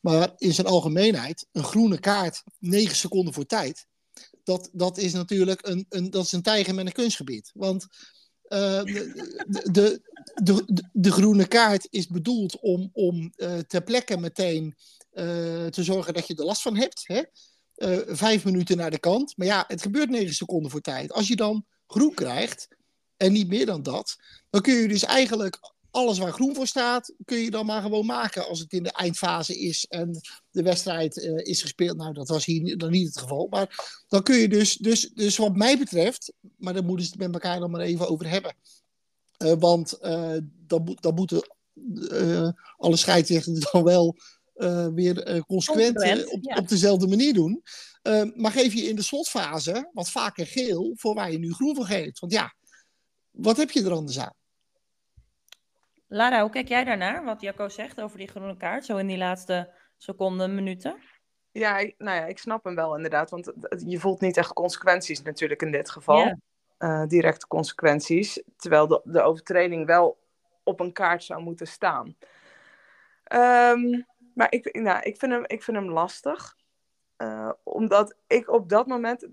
[0.01, 3.85] Maar in zijn algemeenheid, een groene kaart, 9 seconden voor tijd.
[4.43, 7.51] Dat, dat is natuurlijk een, een, dat is een tijger met een kunstgebied.
[7.53, 7.83] Want
[8.49, 10.01] uh, de,
[10.33, 14.75] de, de, groene kaart is bedoeld om, om uh, ter plekke meteen
[15.13, 17.03] uh, te zorgen dat je er last van hebt.
[17.03, 17.21] Hè?
[18.15, 19.37] vijf minuten naar de kant.
[19.37, 21.11] Maar ja, het gebeurt negen seconden voor tijd.
[21.11, 22.67] Als je dan groen krijgt,
[23.17, 24.17] en niet meer dan dat,
[24.55, 25.59] dan kun je dus eigenlijk
[25.91, 28.91] alles waar groen voor staat, kun je dan maar gewoon maken als het in de
[28.91, 31.97] eindfase is en de wedstrijd uh, is gespeeld.
[31.97, 33.47] Nou, dat was hier dan niet het geval.
[33.49, 37.21] Maar dan kun je dus, dus, dus wat mij betreft, maar daar moeten ze het
[37.21, 38.55] met elkaar dan maar even over hebben.
[39.37, 41.49] Uh, want uh, dan, dan moeten
[42.77, 44.15] alle scheidsrechters dan wel
[44.93, 47.61] weer consequent, op, op, dezelfde manier doen.
[48.35, 51.85] maar geef je in de slotfase wat vaker geel voor waar je nu groen voor
[51.85, 52.19] geeft.
[52.19, 52.55] Want ja,
[53.31, 54.33] wat heb je er anders aan?
[56.15, 57.23] Lara, hoe kijk jij daarnaar?
[57.23, 60.97] Wat Jacco zegt over die groene kaart, zo in die laatste seconden, minuten?
[61.51, 63.29] Ja, nou ja, ik snap hem wel inderdaad.
[63.29, 63.53] Want
[63.85, 66.35] je voelt niet echt consequenties natuurlijk in dit geval.
[66.77, 67.07] Yeah.
[67.07, 68.43] directe consequenties.
[68.55, 70.17] Terwijl de, de overtreding wel
[70.63, 72.15] op een kaart zou moeten staan.
[73.33, 76.55] Um, maar ik, nou, ik, vind hem, ik vind hem lastig.
[77.17, 79.27] Uh, omdat ik op dat moment,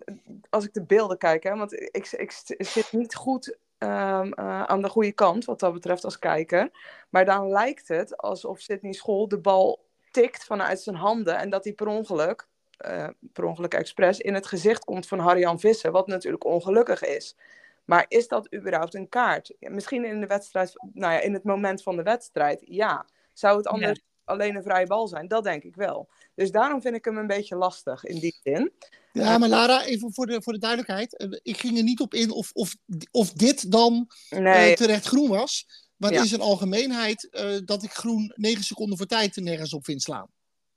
[0.51, 4.63] als ik de beelden kijk, hè, want ik, ik, ik zit niet goed um, uh,
[4.63, 6.71] aan de goede kant, wat dat betreft, als kijker.
[7.11, 11.65] Maar dan lijkt het alsof Sydney School de bal tikt vanuit zijn handen en dat
[11.65, 12.47] hij per ongeluk,
[12.87, 17.37] uh, per ongeluk expres, in het gezicht komt van Harjan Visser, wat natuurlijk ongelukkig is.
[17.85, 19.55] Maar is dat überhaupt een kaart?
[19.59, 23.07] Misschien in de wedstrijd, nou ja, in het moment van de wedstrijd, ja.
[23.33, 25.29] Zou het anders alleen een vrije bal zijn?
[25.29, 26.09] Dat denk ik wel.
[26.35, 28.73] Dus daarom vind ik hem een beetje lastig in die zin.
[29.13, 31.17] Ja, maar Lara, even voor de, voor de duidelijkheid.
[31.17, 32.77] Eh, ik ging er niet op in of, of,
[33.11, 35.67] of dit dan eh, terecht groen was.
[35.97, 39.85] Maar het is een algemeenheid uh, dat ik groen 9 seconden voor tijd nergens op
[39.85, 40.29] vind slaan.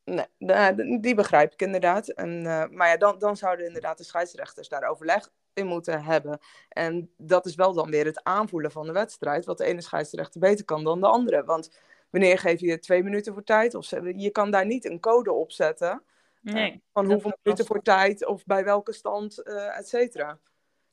[0.03, 2.07] Nee, die begrijp ik inderdaad.
[2.07, 6.39] En, maar ja, dan, dan zouden inderdaad de scheidsrechters daar overleg in moeten hebben.
[6.69, 9.45] En dat is wel dan weer het aanvoelen van de wedstrijd.
[9.45, 11.43] Wat de ene scheidsrechter beter kan dan de andere.
[11.43, 11.79] Want
[12.15, 13.75] wanneer geef je twee minuten voor tijd?
[13.75, 16.03] Of je kan daar niet een code op zetten.
[16.41, 20.39] Nee, van hoeveel minuten voor tijd of bij welke stand, uh, et cetera.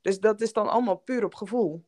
[0.01, 1.85] Dus dat is dan allemaal puur op gevoel.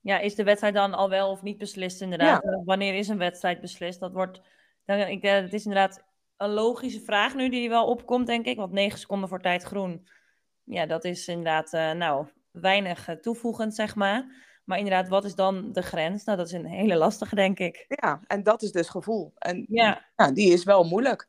[0.00, 2.42] Ja, is de wedstrijd dan al wel of niet beslist inderdaad?
[2.44, 2.62] Ja.
[2.64, 4.00] Wanneer is een wedstrijd beslist?
[4.00, 4.40] Dat wordt,
[4.84, 6.04] dan, ik, uh, het is inderdaad
[6.36, 8.56] een logische vraag nu die wel opkomt, denk ik.
[8.56, 10.08] Want 9 seconden voor tijd groen,
[10.64, 14.44] ja, dat is inderdaad, nou, weinig toevoegend, zeg maar.
[14.66, 16.24] Maar inderdaad, wat is dan de grens?
[16.24, 17.84] Nou, dat is een hele lastige, denk ik.
[17.88, 19.32] Ja, en dat is dus gevoel.
[19.38, 20.02] En ja.
[20.32, 21.28] die is wel moeilijk.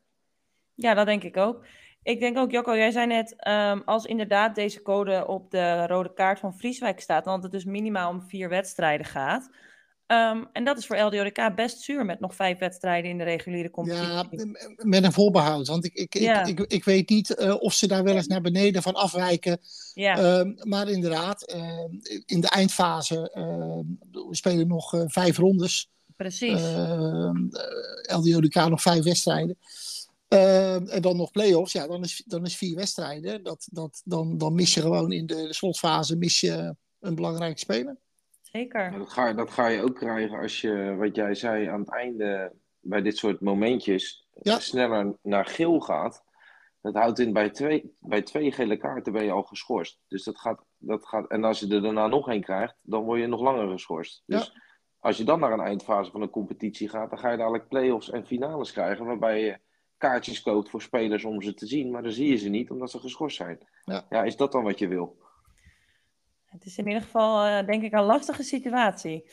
[0.74, 1.64] Ja, dat denk ik ook.
[2.02, 6.14] Ik denk ook, Jocko, jij zei net, um, als inderdaad deze code op de rode
[6.14, 9.50] kaart van Vrieswijk staat, want het dus minimaal om vier wedstrijden gaat.
[10.12, 13.70] Um, en dat is voor LDODK best zuur met nog vijf wedstrijden in de reguliere
[13.70, 14.06] competitie.
[14.06, 14.24] Ja,
[14.76, 15.66] met een voorbehoud.
[15.66, 18.40] Want ik, ik, ik, ik, ik, weet niet uh, of ze daar wel eens naar
[18.40, 19.58] beneden van afwijken.
[19.94, 20.38] Ja.
[20.38, 21.84] Um, maar inderdaad, uh,
[22.26, 25.90] in de eindfase, uh, we spelen nog uh, vijf rondes.
[26.16, 26.62] Precies.
[28.02, 29.58] LDODK nog vijf wedstrijden.
[30.28, 33.42] Uh, en dan nog play-offs, ja, dan is, dan is vier wedstrijden.
[33.42, 37.96] Dat, dat, dan, dan mis je gewoon in de, slotfase mis je een belangrijke speler.
[38.52, 38.98] Zeker.
[38.98, 42.52] dat, ga, dat ga je ook krijgen als je, wat jij zei, aan het einde
[42.80, 46.26] bij dit soort momentjes sneller naar geel gaat.
[46.80, 50.00] Dat houdt in, bij twee, bij twee gele kaarten ben je al geschorst.
[50.08, 53.20] Dus dat gaat, dat gaat, en als je er daarna nog één krijgt, dan word
[53.20, 54.22] je nog langer geschorst.
[54.26, 54.52] Dus
[54.98, 58.10] als je dan naar een eindfase van een competitie gaat, dan ga je dadelijk play-offs
[58.10, 59.58] en finales krijgen, waarbij je
[59.96, 62.90] kaartjes koopt voor spelers om ze te zien, maar dan zie je ze niet omdat
[62.90, 63.58] ze geschorst zijn.
[63.84, 65.18] Ja, ja is dat dan wat je wil?
[66.48, 69.30] Het is in ieder geval, uh, denk ik, een lastige situatie.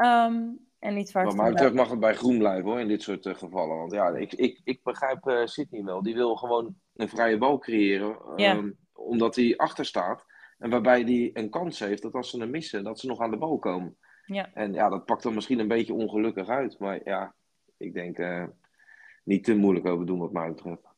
[0.00, 3.26] Um, en iets waar maar terug mag het bij groen blijven hoor, in dit soort
[3.26, 3.76] uh, gevallen.
[3.76, 6.02] Want ja, ik, ik, ik begrijp uh, Sydney wel.
[6.02, 8.56] Die wil gewoon een vrije bal creëren, ja.
[8.56, 10.24] um, omdat hij achter staat.
[10.58, 13.30] En waarbij hij een kans heeft dat als ze hem missen, dat ze nog aan
[13.30, 13.96] de bal komen.
[14.26, 14.50] Ja.
[14.54, 16.78] En ja, dat pakt dan misschien een beetje ongelukkig uit.
[16.78, 17.34] Maar ja,
[17.76, 18.18] ik denk,
[19.24, 20.89] niet te moeilijk over doen wat mij betreft.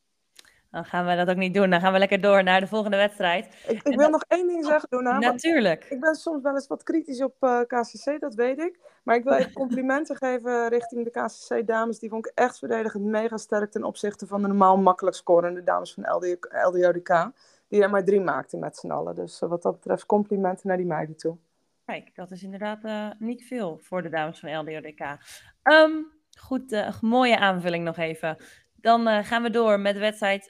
[0.73, 1.69] Dan gaan we dat ook niet doen.
[1.69, 3.63] Dan gaan we lekker door naar de volgende wedstrijd.
[3.67, 5.19] Ik, ik wil nog één ding zeggen, Dona.
[5.19, 5.85] Natuurlijk.
[5.89, 8.79] Ik ben soms wel eens wat kritisch op uh, eh, KCC, dat weet ik.
[9.03, 11.99] Maar ik wil even complimenten geven richting de KCC-dames.
[11.99, 15.93] Die vond ik echt verdedigend mega sterk ten opzichte van de normaal makkelijk scorende dames
[15.93, 17.31] van LD, LDODK.
[17.67, 19.15] die er maar drie maakten met z'n allen.
[19.15, 21.37] Dus wat dat betreft complimenten naar die meiden toe.
[21.85, 22.79] Kijk, dat is inderdaad
[23.19, 24.99] niet veel voor de dames van LDRDK.
[25.01, 25.17] Um,
[25.63, 25.91] ehm,
[26.39, 28.37] goed, mooie aanvulling nog even.
[28.83, 30.49] Dan gaan we door met de wedstrijd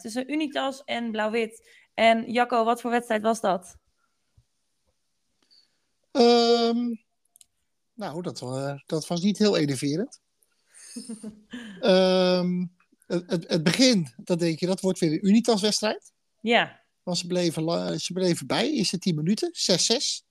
[0.00, 1.68] tussen Unitas en Blauw-Wit.
[1.94, 3.76] En Jacco, wat voor wedstrijd was dat?
[6.12, 7.04] Um,
[7.94, 10.20] nou, dat, uh, dat was niet heel enerverend.
[11.80, 12.72] um,
[13.06, 16.12] het, het, begin, dat denk je, dat wordt weer een Unitas-wedstrijd.
[16.40, 16.82] Ja.
[17.02, 20.24] Want ze bleven, ze bleven bij, is het 10 minuten, 6-6.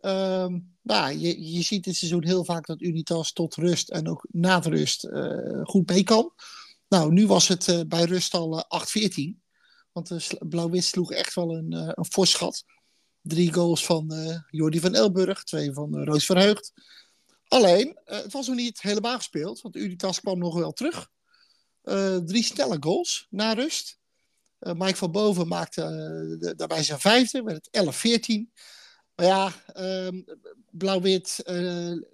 [0.00, 4.26] Um, nou, je, je ziet dit seizoen heel vaak dat Unitas tot rust en ook
[4.30, 6.32] na de rust uh, goed mee kan.
[6.88, 9.46] Nou, nu was het uh, bij rust al 8-14.
[9.92, 12.64] Want de Blauw-Wit sloeg echt wel een, een fors.
[13.22, 14.14] Drie goals van
[14.50, 16.72] Jordi van Elburg, twee van Roos Verheugd.
[17.48, 21.10] Alleen, het was nog niet helemaal gespeeld, want Unitas kwam nog wel terug.
[22.24, 23.98] drie snelle goals na rust.
[24.58, 27.94] Mike van Boven maakte daarbij zijn vijfde, met het
[28.28, 28.52] 11-14.
[29.18, 30.20] Maar ja, ehm,
[30.70, 31.42] Blauw-Wit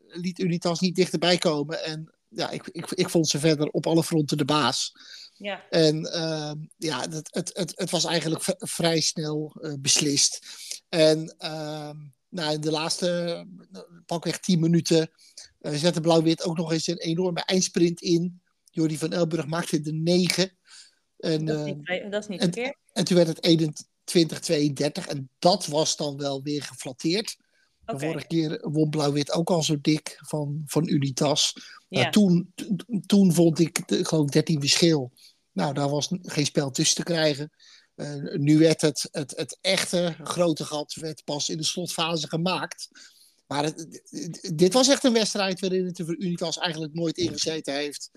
[0.06, 1.84] liet Unitas niet dichterbij komen.
[1.84, 4.92] En ja, ik, ik, ik vond ze verder op alle fronten de baas.
[5.36, 5.68] Ja.
[5.70, 10.46] En uh, ja, het, het, het, het, was eigenlijk vrij snel uh, beslist.
[10.88, 11.90] En uh,
[12.28, 13.46] nou, in de laatste
[14.06, 15.10] pakweg 10 minuten
[15.60, 18.42] uh, zette Blauw-Wit ook nog eens een enorme eindsprint in.
[18.70, 20.56] Jordi van Elburg maakte de 9.
[21.16, 23.40] En, dat is niet, dat is niet en, en, toen werd het
[24.04, 27.36] 21-32 en dat was dan wel weer geflatteerd.
[27.86, 28.00] Okay.
[28.00, 31.52] De vorige keer won Blauw-Wit ook al zo dik van, van Unitas.
[31.88, 32.10] Ja.
[32.10, 32.52] toen,
[33.06, 35.12] toen vond ik, geloof 13 verschil.
[35.52, 37.50] Nou, daar was geen spel tussen te krijgen.
[37.96, 42.88] Uh, nu werd het, het, het echte grote gat werd pas in de slotfase gemaakt.
[43.46, 44.02] Maar het,
[44.54, 48.10] dit was echt een wedstrijd waarin het voor Unitas eigenlijk nooit ingezeten heeft.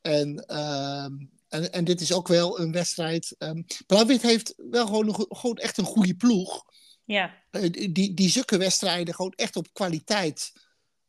[0.00, 1.06] En, uh,
[1.52, 3.34] en, en dit is ook wel een wedstrijd.
[3.38, 6.64] Um, Blauw-Wit heeft wel gewoon, gewoon echt een goede ploeg.
[7.04, 7.34] Ja.
[7.50, 10.52] Uh, die, die zulke wedstrijden gewoon echt op kwaliteit.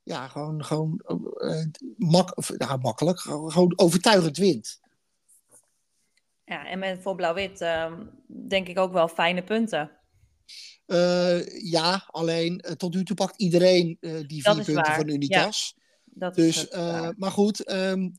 [0.04, 1.02] Ja, gewoon, gewoon
[1.38, 1.66] uh,
[1.98, 3.20] mak nou, makkelijk.
[3.20, 4.80] Gewoon overtuigend wint.
[6.46, 7.94] Ja, en met voor Blauw-Wit uh,
[8.28, 9.92] denk ik ook wel fijne punten.
[10.88, 14.96] Uh, ja, alleen uh, tot nu toe pakt iedereen die vier punten waar.
[14.96, 15.74] van Unitas.
[15.76, 15.83] Ja,
[16.16, 16.78] dat dus, is
[17.18, 18.16] maar goed, um,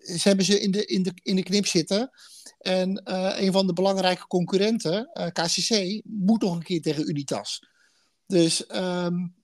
[0.00, 2.10] ze hebben ze in de, in de, in de knip zitten.
[2.58, 3.00] En
[3.42, 7.68] een van de belangrijke concurrenten, KCC, moet nog een keer tegen Unitas.
[8.26, 9.34] Dus um,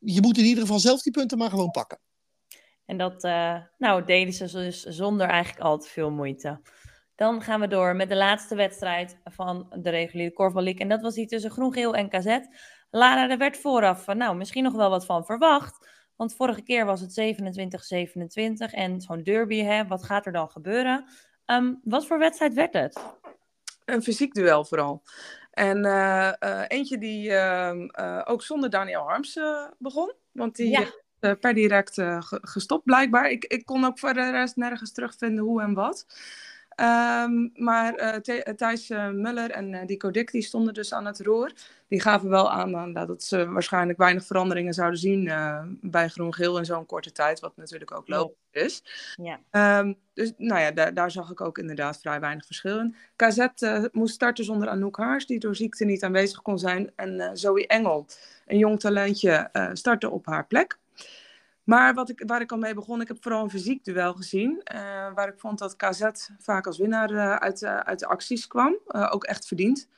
[0.00, 1.98] je moet in ieder geval zelf die punten maar gewoon pakken.
[2.84, 3.22] En dat
[3.78, 6.60] nou, deden ze dus zonder eigenlijk al te veel moeite.
[7.18, 10.80] Dan gaan we door met de laatste wedstrijd van de reguliere Korfbal League.
[10.80, 12.38] En dat was die tussen Groen-Geel en KZ.
[12.90, 15.87] Lara, er werd vooraf nou, misschien nog wel wat van verwacht.
[16.18, 17.20] Want vorige keer was het
[18.70, 21.04] 27-27 en zo'n derby, hè, wat gaat er dan gebeuren?
[21.46, 23.00] Um, wat voor wedstrijd werd het?
[23.84, 25.02] Een fysiek duel vooral.
[25.50, 29.40] En uh, uh, eentje die uh, ook zonder Daniel Harms
[29.78, 30.12] begon.
[30.32, 30.70] Want die
[31.20, 31.34] ja.
[31.34, 33.30] per direct gestopt blijkbaar.
[33.30, 36.06] Ik, ik kon ook voor de rest nergens terugvinden hoe en wat.
[36.80, 41.20] Um, maar uh, Thijs uh, Muller en uh, Dico Dick die stonden dus aan het
[41.20, 41.52] roer.
[41.88, 45.32] Die gaven wel aan dat ze waarschijnlijk weinig veranderingen zouden zien
[45.80, 47.40] bij groen-geel in zo'n korte tijd.
[47.40, 48.82] Wat natuurlijk ook logisch is.
[49.16, 49.78] Ja.
[49.80, 52.96] Um, dus nou ja, daar, daar, zag ik ook inderdaad vrij weinig verschil in.
[53.16, 53.46] KZ
[53.92, 56.92] moest starten zonder Anouk Haars, die door ziekte niet aanwezig kon zijn.
[56.96, 58.06] En Zoe Engel,
[58.46, 60.78] een jong talentje, startte op haar plek.
[61.68, 64.50] Maar wat ik, waar ik al mee begon, ik heb vooral een fysiek duel gezien.
[64.50, 64.78] Uh,
[65.14, 66.02] waar ik vond dat KZ
[66.38, 68.78] vaak als winnaar uh, uit, uh, uit de acties kwam.
[68.86, 69.88] ook echt verdiend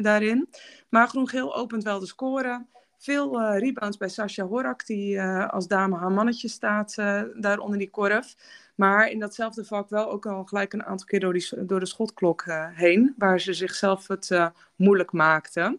[0.00, 0.48] daarin.
[0.88, 2.66] Maar Groen-Geel opent wel de score.
[2.98, 6.94] Veel rebounds bij Sascha Horak, die als dame haar mannetje staat
[7.34, 8.34] daar onder die korf.
[8.74, 12.44] Maar in datzelfde vak wel ook al gelijk een aantal keer door, door de schotklok
[12.74, 13.14] heen.
[13.18, 15.78] Waar ze zichzelf het moeilijk maakte.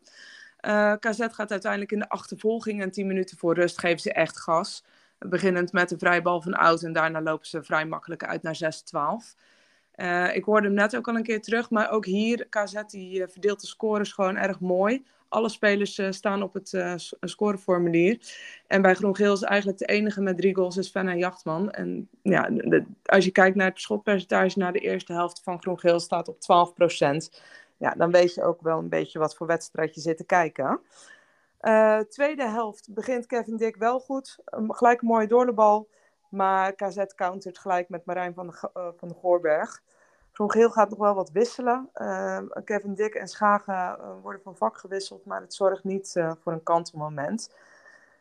[0.99, 4.83] KZ gaat uiteindelijk in de achtervolging en 10 minuten voor rust geven ze echt gas.
[5.19, 8.59] Beginnend met de vrijbal van Oud en daarna lopen ze vrij makkelijk uit naar
[9.33, 9.49] 6-12.
[9.95, 13.19] Uh, ik hoorde hem net ook al een keer terug, maar ook hier, KZ die
[13.19, 15.05] uh, verdeelt de scores gewoon erg mooi.
[15.29, 16.83] Alle spelers uh, staan op het
[17.21, 18.19] scoreformulier.
[18.67, 21.71] En bij Groen-Geel is eigenlijk de enige met drie goals is Fenna Jachtman.
[21.71, 22.49] En ja,
[23.05, 27.41] als je kijkt naar het schotpercentage na de eerste helft van Groen-Geel staat op 12%.
[27.77, 30.79] Ja, dan weet je ook wel een beetje wat voor wedstrijd je zit te kijken.
[31.61, 34.37] Uh, tweede helft begint Kevin Dick wel goed.
[34.55, 35.89] Um, gelijk een mooie doorlebal.
[36.29, 39.81] Maar KZ countert gelijk met Marijn van de, uh, van de Goorberg.
[40.31, 41.89] Groen-Geel gaat nog wel wat wisselen.
[41.93, 45.25] Uh, Kevin Dick en Schagen worden van vak gewisseld.
[45.25, 47.53] Maar het zorgt niet voor een kantelmoment.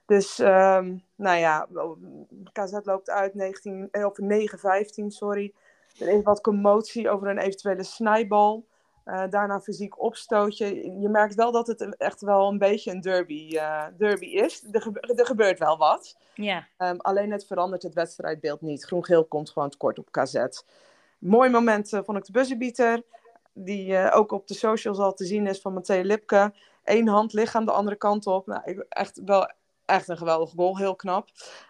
[0.06, 1.66] Dus, um, nou ja,
[2.52, 5.54] KZ loopt uit 19, of 9-15, sorry.
[5.98, 8.66] Er is wat commotie over een eventuele snijbal.
[9.30, 10.90] Daarna fysiek opstootje.
[11.00, 13.58] Je merkt wel dat het echt wel een beetje een derby,
[13.96, 14.64] derby is.
[14.72, 16.16] Er, er, gebeurt wel wat.
[16.34, 16.66] Ja.
[16.78, 18.84] Um, alleen het verandert het wedstrijdbeeld niet.
[18.84, 20.44] Groen-geel komt gewoon tekort op KZ.
[21.18, 23.02] Mooi moment vond ik de buzzerbeater.
[23.52, 26.54] Die ook op de socials al te zien is van Matthee Lipke.
[26.84, 28.46] Eén hand lichaam de andere kant op.
[28.46, 29.52] Nou, echt wel
[29.84, 30.78] echt een geweldig goal.
[30.78, 31.28] Heel knap.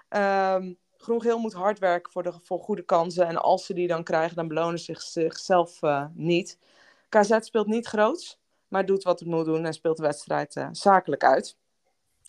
[0.08, 3.26] Um, Groen-geel moet hard werken voor, de, voor goede kansen.
[3.26, 5.80] En als ze die dan krijgen, dan belonen ze zichzelf
[6.14, 6.58] niet.
[7.08, 10.68] KZ speelt niet groots, maar doet wat het moet doen en speelt de wedstrijd uh,
[10.70, 11.56] zakelijk uit.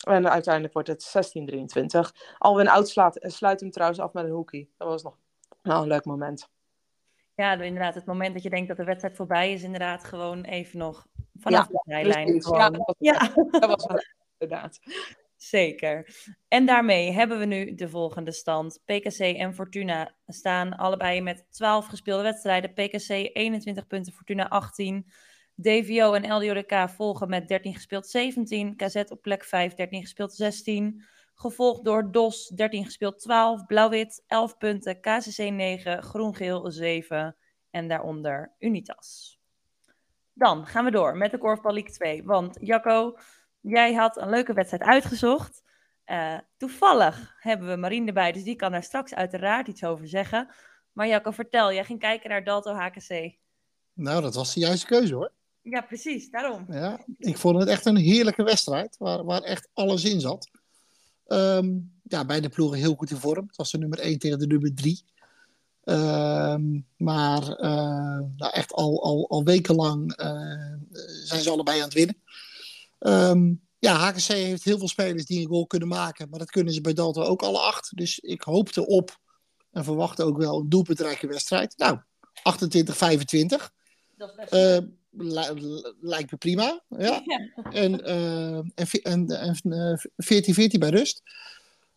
[0.00, 1.34] En uiteindelijk wordt het
[1.98, 2.34] 16-23.
[2.38, 4.72] Alwin Oud slaat, sluit hem trouwens af met een hoekie.
[4.76, 5.18] Dat was nog
[5.62, 6.48] nou, een leuk moment.
[7.34, 7.94] Ja, inderdaad.
[7.94, 11.06] Het moment dat je denkt dat de wedstrijd voorbij is, inderdaad gewoon even nog
[11.38, 12.34] vanaf de zijlijn.
[12.34, 13.18] Ja, dat was, ja.
[13.50, 13.86] dat was
[14.38, 14.78] inderdaad.
[15.42, 16.16] Zeker.
[16.48, 18.82] En daarmee hebben we nu de volgende stand.
[18.84, 22.72] PKC en Fortuna staan allebei met 12 gespeelde wedstrijden.
[22.72, 25.06] PKC 21 punten, Fortuna 18.
[25.54, 28.76] DVO en LDODK volgen met 13 gespeeld 17.
[28.76, 31.04] KZ op plek 5, 13 gespeeld 16.
[31.34, 33.66] Gevolgd door DOS 13 gespeeld 12.
[33.66, 35.00] Blauw-wit 11 punten.
[35.00, 36.02] KCC 9.
[36.02, 37.36] Groen-geel 7.
[37.70, 39.40] En daaronder Unitas.
[40.32, 42.24] Dan gaan we door met de Korfbal League 2.
[42.24, 43.16] Want Jacco,
[43.60, 45.62] Jij had een leuke wedstrijd uitgezocht.
[46.06, 50.48] Uh, toevallig hebben we Marien erbij, dus die kan daar straks uiteraard iets over zeggen.
[50.92, 53.36] Maar Jacco, vertel, jij ging kijken naar Dalto HKC.
[53.92, 55.32] Nou, dat was de juiste keuze hoor.
[55.62, 56.64] Ja, precies, daarom.
[56.68, 60.50] Ja, ik vond het echt een heerlijke wedstrijd, waar, waar echt alles in zat.
[61.26, 63.46] Um, ja, beide ploegen heel goed in vorm.
[63.46, 65.04] Het was de nummer 1 tegen de nummer 3.
[65.84, 70.74] Um, ehm, maar uh, nou echt al, al, al wekenlang uh,
[71.24, 72.16] zijn ze allebei aan het winnen.
[73.00, 76.28] Um, ja, HKC heeft heel veel spelers die een goal kunnen maken.
[76.28, 77.96] Maar dat kunnen ze bij Dalton ook alle acht.
[77.96, 79.18] Dus ik hoopte op
[79.70, 81.76] en verwachtte ook wel een doelpuntrijke wedstrijd.
[81.76, 82.02] Nou, 28-25.
[84.16, 84.78] Dat is best uh,
[86.00, 86.82] lijkt me prima.
[86.88, 87.22] Ja.
[87.70, 88.56] En, uh,
[89.02, 90.10] en, en
[90.76, 91.22] 14-14 bij rust.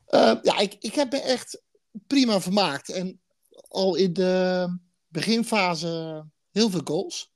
[0.09, 1.61] Uh, ja, ik, ik heb me echt
[2.07, 2.89] prima vermaakt.
[2.89, 3.21] En
[3.67, 4.67] al in de
[5.07, 7.31] beginfase heel veel goals.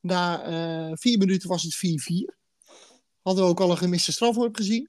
[0.00, 2.37] Na vier minuten was het 4-4.
[3.28, 4.88] Hadden we ook al een gemiste strafworp gezien.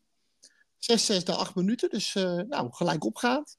[1.21, 3.57] 6-6 na 8 minuten, dus uh, nou, gelijk opgaand.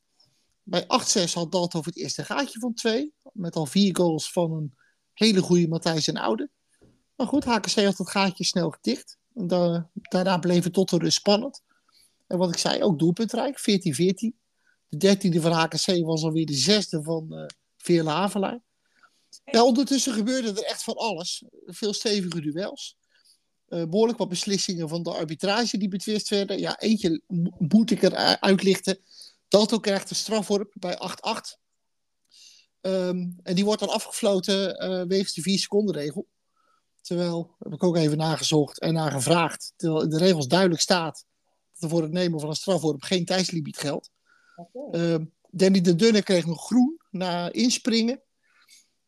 [0.63, 0.87] Bij 8-6
[1.33, 3.15] had Dalton het eerste gaatje van 2.
[3.33, 4.75] Met al vier goals van een
[5.13, 6.51] hele goede Matthijs en Oude.
[7.17, 9.19] Maar goed, HKC had het gaatje snel gedicht.
[9.35, 11.63] En da daarna bleef het tot de rust spannend.
[12.27, 13.63] En wat ik zei, ook doelpuntrijk, 14-14.
[14.89, 18.61] De dertiende van HKC was alweer de zesde van uh, Veerle Havelaar.
[19.45, 21.45] Ja, ondertussen gebeurde er echt van alles.
[21.67, 22.99] Veel stevige duels.
[23.71, 26.59] Uh, behoorlijk wat beslissingen van de arbitrage die betwist werden.
[26.59, 27.23] Ja, eentje
[27.59, 28.99] moet ik er uitlichten.
[29.49, 31.59] Dalto krijgt een strafworp bij 8-8.
[32.81, 36.27] Um, ehm, en die wordt dan afgefloten uh, wegens de 4 seconden regel.
[37.01, 41.25] Terwijl, heb ik ook even nagezocht en nagevraagd, terwijl in de regels duidelijk staat
[41.73, 44.11] dat er voor het nemen van een strafworp geen tijdslimiet geldt.
[44.57, 45.13] Okay.
[45.13, 48.23] Uh, Danny de Dunne kreeg nog groen na inspringen.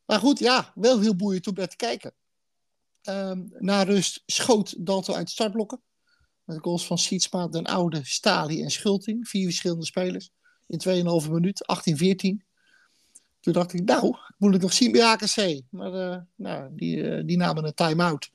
[0.04, 2.14] Maar goed, ja, wel heel boeiend om naar te kijken.
[3.08, 5.80] Um, na rust schoot Dalto uit startblokken.
[6.44, 9.28] Met goals van Sietsma, Den Oude, Stali en Schulting.
[9.28, 10.30] Vier verschillende spelers.
[10.66, 10.80] In
[11.24, 12.50] 2,5 minuut, 18-14.
[13.40, 15.60] Toen dacht ik, nou, moet ik nog zien bij AKC.
[15.70, 18.30] Maar uh, nou, die, uh, die namen een time-out.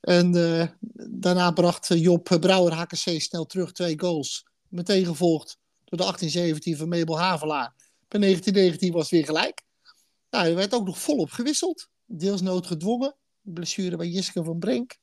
[0.00, 0.66] En uh,
[1.10, 4.46] daarna bracht Job Brouwer HKC snel terug twee goals.
[4.68, 7.74] Meteen gevolgd door de 18-17 van Mabel Havelaar.
[8.08, 8.40] Bij 19-19
[8.90, 9.62] was het weer gelijk.
[10.30, 11.88] Nou, er werd ook nog volop gewisseld.
[12.04, 13.14] Deels noodgedwongen
[13.52, 14.96] blessure bij Jiske van Brink.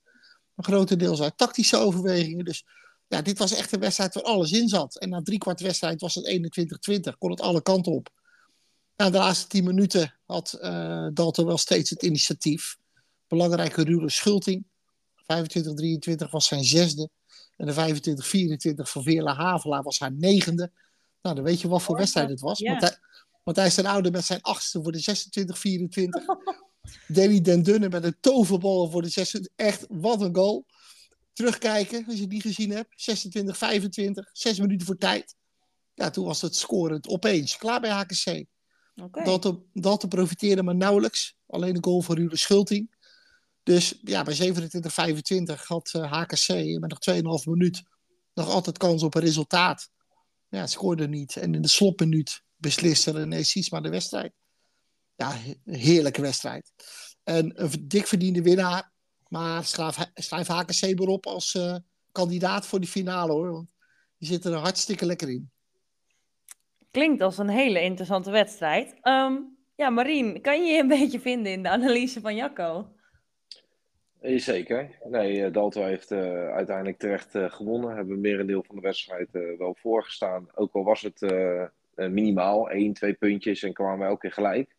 [0.55, 2.45] Een grotendeels uit tactische overwegingen.
[2.45, 2.65] Dus
[3.07, 4.99] ja, dit was echt een wedstrijd waar alles in zat.
[4.99, 7.17] En na drie kwart wedstrijd was het 21-20.
[7.17, 8.09] Kon het alle kanten op.
[8.95, 12.77] Na de laatste tien minuten had uh, Dalton wel steeds het initiatief.
[13.27, 14.65] Belangrijke Ruhle Schulting.
[15.17, 17.09] 25-23 was zijn zesde.
[17.57, 18.01] En de
[18.73, 20.71] 25-24 van Veerla Havelaar was haar negende.
[21.21, 22.59] Nou, dan weet je wat voor wedstrijd het was.
[22.59, 22.99] Ja.
[23.43, 26.55] Matthijs zijn oude met zijn achtste voor de 26-24.
[27.07, 29.49] Danny Den Dunne met een toverbal voor de 6.
[29.55, 30.65] Echt, wat een goal.
[31.33, 32.93] Terugkijken, als je die gezien hebt.
[32.95, 35.35] 26, 25, 6 minuten voor tijd.
[35.93, 37.57] Ja, toen was het scorend opeens.
[37.57, 38.45] Klaar bij HKC.
[38.95, 39.23] Okay.
[39.23, 41.35] Dat, dat te profiteren, maar nauwelijks.
[41.47, 42.93] Alleen de goal van Rude Schulting.
[43.63, 47.83] Dus ja, bij 27, 25 had uh, eh, HKC met nog 2,5 minuut
[48.33, 49.89] nog altijd kans op een resultaat.
[50.49, 51.35] Ja, scoorde niet.
[51.35, 54.33] En in de slotminuut besliste René maar de wedstrijd
[55.15, 55.33] ja,
[55.65, 56.71] heerlijke wedstrijd.
[57.23, 58.93] En een dik verdiende winnaar.
[59.27, 61.75] Maar schrijf, schrijf HKC erop als uh,
[62.11, 63.51] kandidaat voor die finale hoor.
[63.51, 63.69] Want
[64.17, 65.49] die zitten er hartstikke lekker in.
[66.91, 68.95] Klinkt als een hele interessante wedstrijd.
[69.03, 72.87] Um, Ja, Marien, kan je je een beetje vinden in de analyse van Jacco?
[74.21, 74.89] Zeker.
[75.03, 77.95] Nee, Dalto heeft uh, uiteindelijk terecht uh, gewonnen.
[77.95, 80.47] Hebben merendeel van de wedstrijd uh, wel voorgestaan.
[80.55, 81.21] Ook al was het
[81.95, 84.74] minimaal, één, twee puntjes en kwamen we elke keer gelijk.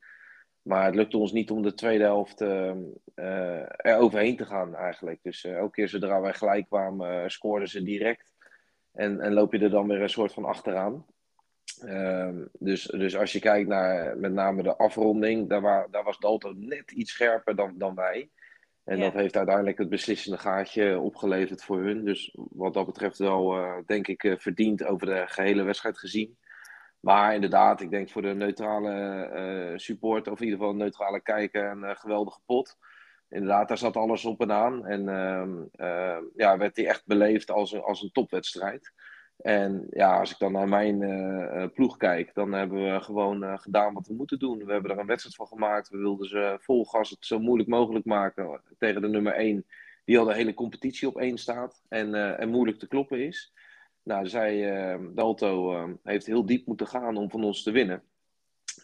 [0.66, 5.18] Maar het lukte ons niet om de tweede helft er overheen te gaan eigenlijk.
[5.22, 8.34] Dus elke keer zodra wij gelijk kwamen, scoorden ze direct.
[8.92, 11.06] En, en loop je er dan weer een soort van achteraan.
[11.80, 16.18] Ehm, dus, dus als je kijkt naar met name de afronding, daar, waar, daar was
[16.18, 18.30] Dalto net iets scherper dan, dan wij.
[18.84, 22.04] En dat heeft uiteindelijk het beslissende gaatje opgeleverd voor hun.
[22.04, 26.36] Dus wat dat betreft wel, uh, denk ik, uh, verdiend over de gehele wedstrijd gezien.
[27.01, 28.90] Maar inderdaad, ik denk voor de neutrale
[29.72, 32.76] uh, support, of in ieder geval een neutrale kijker, een geweldige pot.
[33.28, 34.86] Inderdaad, daar zat alles op en aan.
[34.86, 38.92] En ehm, ja, werd die echt beleefd als een, als een topwedstrijd.
[39.36, 43.94] En ja, als ik dan naar mijn uh, ploeg kijk, dan hebben we gewoon gedaan
[43.94, 44.64] wat we moeten doen.
[44.64, 45.88] We hebben er een wedstrijd van gemaakt.
[45.88, 49.66] We wilden ze vol gas het zo moeilijk mogelijk maken tegen de nummer 1,
[50.05, 53.53] die al de hele competitie op één staat en, en moeilijk te kloppen is.
[54.07, 58.02] Nou, zij, Dalto heeft heel diep moeten gaan om van ons te winnen.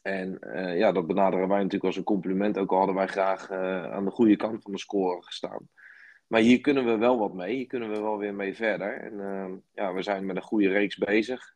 [0.03, 0.39] En
[0.77, 2.59] ja, dat benaderen wij natuurlijk als een compliment.
[2.59, 3.51] Ook al hadden wij graag
[3.91, 5.68] aan de goede kant van de score gestaan.
[6.27, 7.57] Maar hier kunnen we wel wat mee.
[7.57, 9.01] Hier kunnen we wel weer mee verder.
[9.01, 11.55] En uh, ja, we zijn met een goede reeks bezig.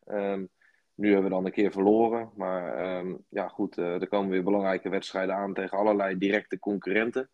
[0.95, 2.31] Nu hebben we dan een keer verloren.
[2.35, 7.31] Maar ja, goed, uh, er komen weer belangrijke wedstrijden aan tegen allerlei directe concurrenten.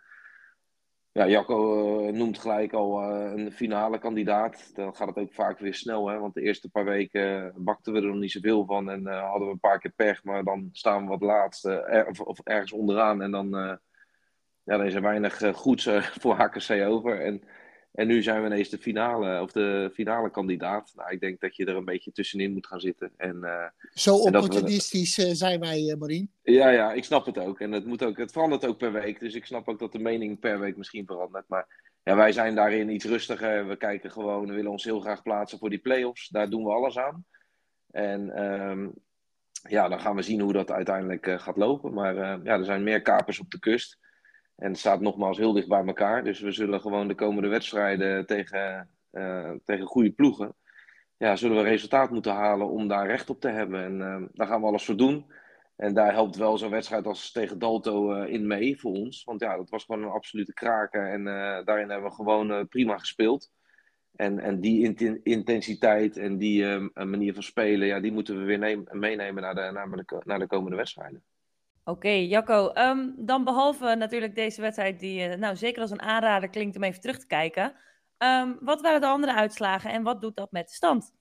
[1.12, 4.70] Ja, Jacco uh, noemt gelijk al een finale kandidaat.
[4.74, 6.18] Dan gaat het ook vaak weer snel, hè?
[6.18, 9.52] want de eerste paar weken bakten we er nog niet zoveel van en hadden we
[9.52, 13.30] een paar keer pech, maar dan staan we wat laatste of, of, ergens onderaan en
[13.30, 13.48] dan
[14.64, 15.88] ja, er is er weinig goeds
[16.20, 17.20] voor HKC over.
[17.20, 17.42] En,
[17.92, 20.92] en nu zijn we ineens de finale, of de finale kandidaat.
[20.96, 23.12] Nou, ik denk dat je er een beetje tussenin moet gaan zitten.
[23.16, 23.64] En, uh,
[23.94, 25.34] Zo opportunistisch we...
[25.34, 26.32] zijn wij, Marien.
[26.42, 27.60] Ja, ja, ik snap het ook.
[27.60, 29.20] En het, moet ook, het verandert ook per week.
[29.20, 31.48] Dus ik snap ook dat de mening per week misschien verandert.
[31.48, 33.68] Maar ja, wij zijn daarin iets rustiger.
[33.68, 36.28] We kijken gewoon, we willen ons heel graag plaatsen voor die play-offs.
[36.28, 37.24] Daar doen we alles aan.
[37.90, 38.92] En um,
[39.68, 41.92] ja, dan gaan we zien hoe dat uiteindelijk gaat lopen.
[41.92, 43.98] Maar ja, er zijn meer kapers op de kust.
[44.56, 46.24] En het staat nogmaals heel dicht bij elkaar.
[46.24, 50.54] Dus we zullen gewoon de komende wedstrijden tegen, uh, tegen goede ploegen.
[51.16, 53.84] Ja, zullen we resultaat moeten halen om daar recht op te hebben.
[53.84, 55.32] En uh, daar gaan we alles voor doen.
[55.76, 59.24] En daar helpt wel zo'n wedstrijd als tegen Dalto uh, in mee voor ons.
[59.24, 61.10] Want ja, dat was gewoon een absolute kraker.
[61.12, 61.24] En
[61.64, 63.50] daarin hebben we gewoon prima gespeeld.
[64.16, 69.42] En, en die intensiteit en die manier van spelen, ja, die moeten we weer meenemen
[69.42, 71.22] naar, de, naar de komende wedstrijden.
[71.84, 72.68] Oké, Jacco.
[72.68, 76.82] Ehm, dan behalve natuurlijk deze wedstrijd die uh, nou, zeker als een aanrader klinkt om
[76.82, 77.74] even terug te kijken.
[78.18, 81.12] Um, wat waren de andere uitslagen en wat doet dat met de stand?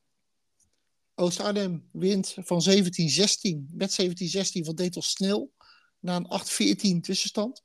[1.15, 5.51] Oost-Arnhem wint van 17-16 met 17-16 van Detel Snel
[5.99, 7.63] na een 8-14 tussenstand.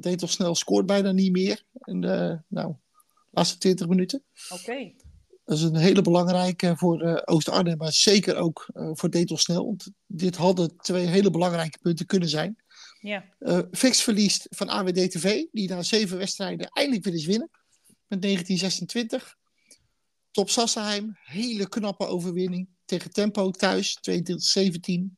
[0.00, 2.74] Detel Snel scoort bijna niet meer in de nou,
[3.30, 4.24] laatste 20 minuten.
[4.48, 4.92] Oké.
[5.48, 9.64] Dat is een hele belangrijke voor uh, Oost-Arnhem, maar zeker ook uh, voor Snel.
[9.64, 12.56] Want dit hadden twee hele belangrijke punten kunnen zijn.
[13.00, 13.24] Ja.
[13.40, 17.50] Uh, Fix verliest van AWD-TV, die na zeven wedstrijden eindelijk weer eens winnen.
[18.06, 19.36] Met 1926.
[20.30, 25.16] Top Sassenheim, hele knappe overwinning tegen Tempo thuis, 22-17.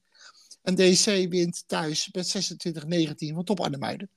[0.63, 2.53] En DC wint thuis met
[3.31, 4.09] 26-19 van Top Arnhem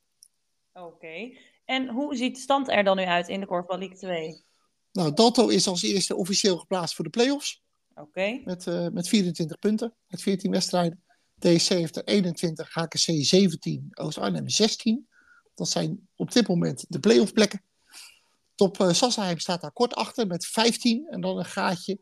[0.74, 1.38] Oké.
[1.66, 4.51] En hoe ziet de stand er dan nu uit in de Korfbal League 2?
[4.94, 7.62] Nou, Dalto is als eerste officieel geplaatst voor de play-offs.
[7.96, 8.41] Oké.
[8.44, 11.04] Met, uh, met 24 punten, met 14 wedstrijden.
[11.39, 15.08] DSC heeft er 21, HKC 17, Oost-Arnhem 16.
[15.56, 17.62] Dat zijn op dit moment de play-off plekken.
[18.56, 21.08] Top uh, Sassenheim staat daar kort achter met 15.
[21.10, 22.00] En dan een gaatje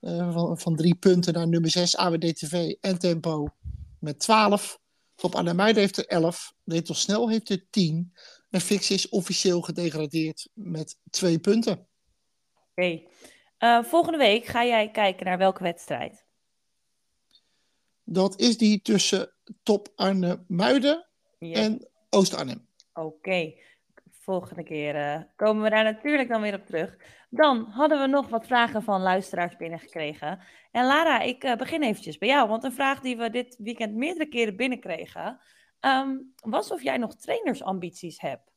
[0.00, 3.48] uh, van, van drie punten naar nummer 6, AWD-TV en Tempo
[4.00, 4.78] met 12.
[5.14, 6.54] Top Arnhem heeft er 11.
[6.64, 8.12] Retel Snel heeft er 10.
[8.50, 11.87] En Fix is officieel gedegradeerd met twee punten.
[12.78, 13.02] Oké.
[13.58, 16.26] Uh, volgende week ga jij kijken naar welke wedstrijd?
[18.04, 21.06] Dat is die tussen Top Arnhem-Muiden
[21.38, 22.66] en Oost-Arnhem.
[22.92, 23.54] Oké.
[24.10, 26.96] Volgende keer uh, komen we daar natuurlijk dan weer op terug.
[27.30, 30.40] Dan hadden we nog wat vragen van luisteraars binnengekregen.
[30.70, 32.48] En Lara, ik uh, begin eventjes bij jou.
[32.48, 35.40] Want een vraag die we dit weekend meerdere keren binnenkregen...
[35.80, 38.52] Um, was of jij nog trainersambities hebt.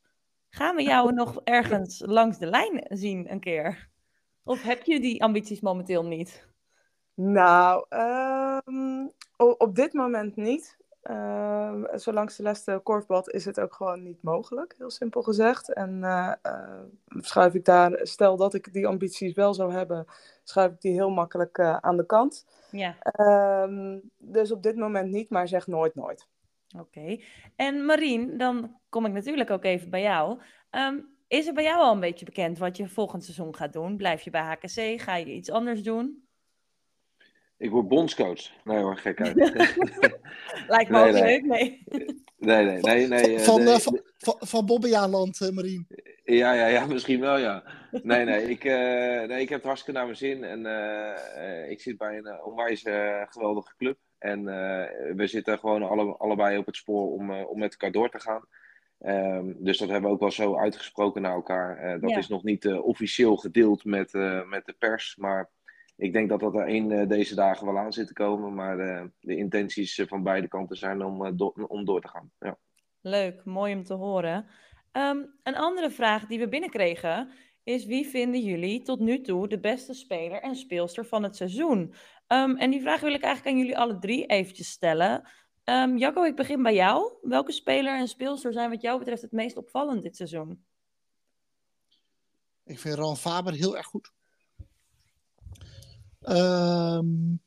[0.48, 3.90] Gaan we jou nog ergens langs de lijn zien een keer?
[4.44, 6.46] Of heb je die ambities momenteel niet?
[7.14, 7.86] Nou,
[8.66, 10.80] um, op dit moment niet.
[11.10, 15.72] Uh, zolang Celeste korfbad is het ook gewoon niet mogelijk, heel simpel gezegd.
[15.72, 16.80] En uh, uh,
[17.20, 20.06] schuif ik daar, stel dat ik die ambities wel zou hebben,
[20.44, 22.46] schuif ik die heel makkelijk eh, aan de kant.
[22.70, 22.96] Ja.
[23.62, 26.28] Um, dus op dit moment niet, maar zeg nooit nooit.
[26.78, 27.18] Oké.
[27.56, 30.40] En Marien, dan kom ik natuurlijk ook even bij jou.
[30.70, 30.98] Ehm,
[31.32, 33.96] is er bij jou al een beetje bekend wat je volgend seizoen gaat doen?
[33.96, 35.00] Blijf je bij HKC?
[35.00, 36.26] Ga je iets anders doen?
[37.56, 38.50] Ik word bondscoach.
[38.64, 39.36] Nee hoor, gek uit.
[40.74, 41.82] Lijkt me ook leuk, nee.
[42.36, 43.06] Nee, nee, nee.
[43.06, 45.86] nee van, van, van, van Bobbejaanland, uh, Marien.
[46.24, 47.62] Ja, ja, ja, misschien wel, ja.
[47.90, 50.44] Nee, nee, ik, uh, nee, ik heb het hartstikke naar mijn zin.
[50.44, 50.60] En
[51.70, 52.80] ik zit bij een onwijs
[53.28, 53.98] geweldige club.
[54.18, 54.44] En
[55.16, 58.44] we zitten gewoon alle, allebei op het spoor om, om met elkaar door te gaan.
[59.06, 62.00] Um, dus dat hebben we ook wel zo uitgesproken naar elkaar.
[62.00, 64.12] dat is nog niet officieel gedeeld met,
[64.46, 65.16] met de pers.
[65.16, 65.50] Maar
[65.96, 68.54] ik denk dat dat er één deze dagen wel aan zit te komen.
[68.54, 68.76] Maar
[69.20, 72.30] de intenties van beide kanten zijn om, do om door te gaan.
[72.38, 72.58] Ja.
[73.00, 74.46] Leuk, mooi om te horen.
[74.92, 77.30] Um, een andere vraag die we binnenkregen
[77.62, 81.94] is: wie vinden jullie tot nu toe de beste speler en speelster van het seizoen?
[82.28, 85.28] Um, en die vraag wil ik eigenlijk aan jullie alle drie eventjes stellen.
[85.64, 87.12] Um, Jacco, ik begin bij jou.
[87.22, 90.64] Welke speler en speelster zijn wat jou betreft het meest opvallend dit seizoen?
[92.64, 94.12] Ik vind Ron Faber heel erg goed.
[96.20, 97.40] Um,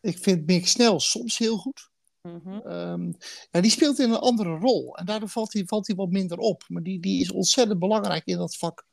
[0.00, 1.90] ik vind Mick Snel soms heel goed.
[2.22, 2.72] Mm -hmm.
[2.72, 3.16] um,
[3.50, 4.96] ja, die speelt in een andere rol.
[4.96, 6.64] En daardoor valt hij, valt hij wat minder op.
[6.68, 8.86] Maar die, die is ontzettend belangrijk in dat vak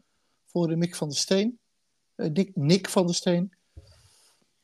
[0.46, 1.60] voor de Mick van der Steen.
[2.16, 3.54] Uh, Nick, Nick van der Steen.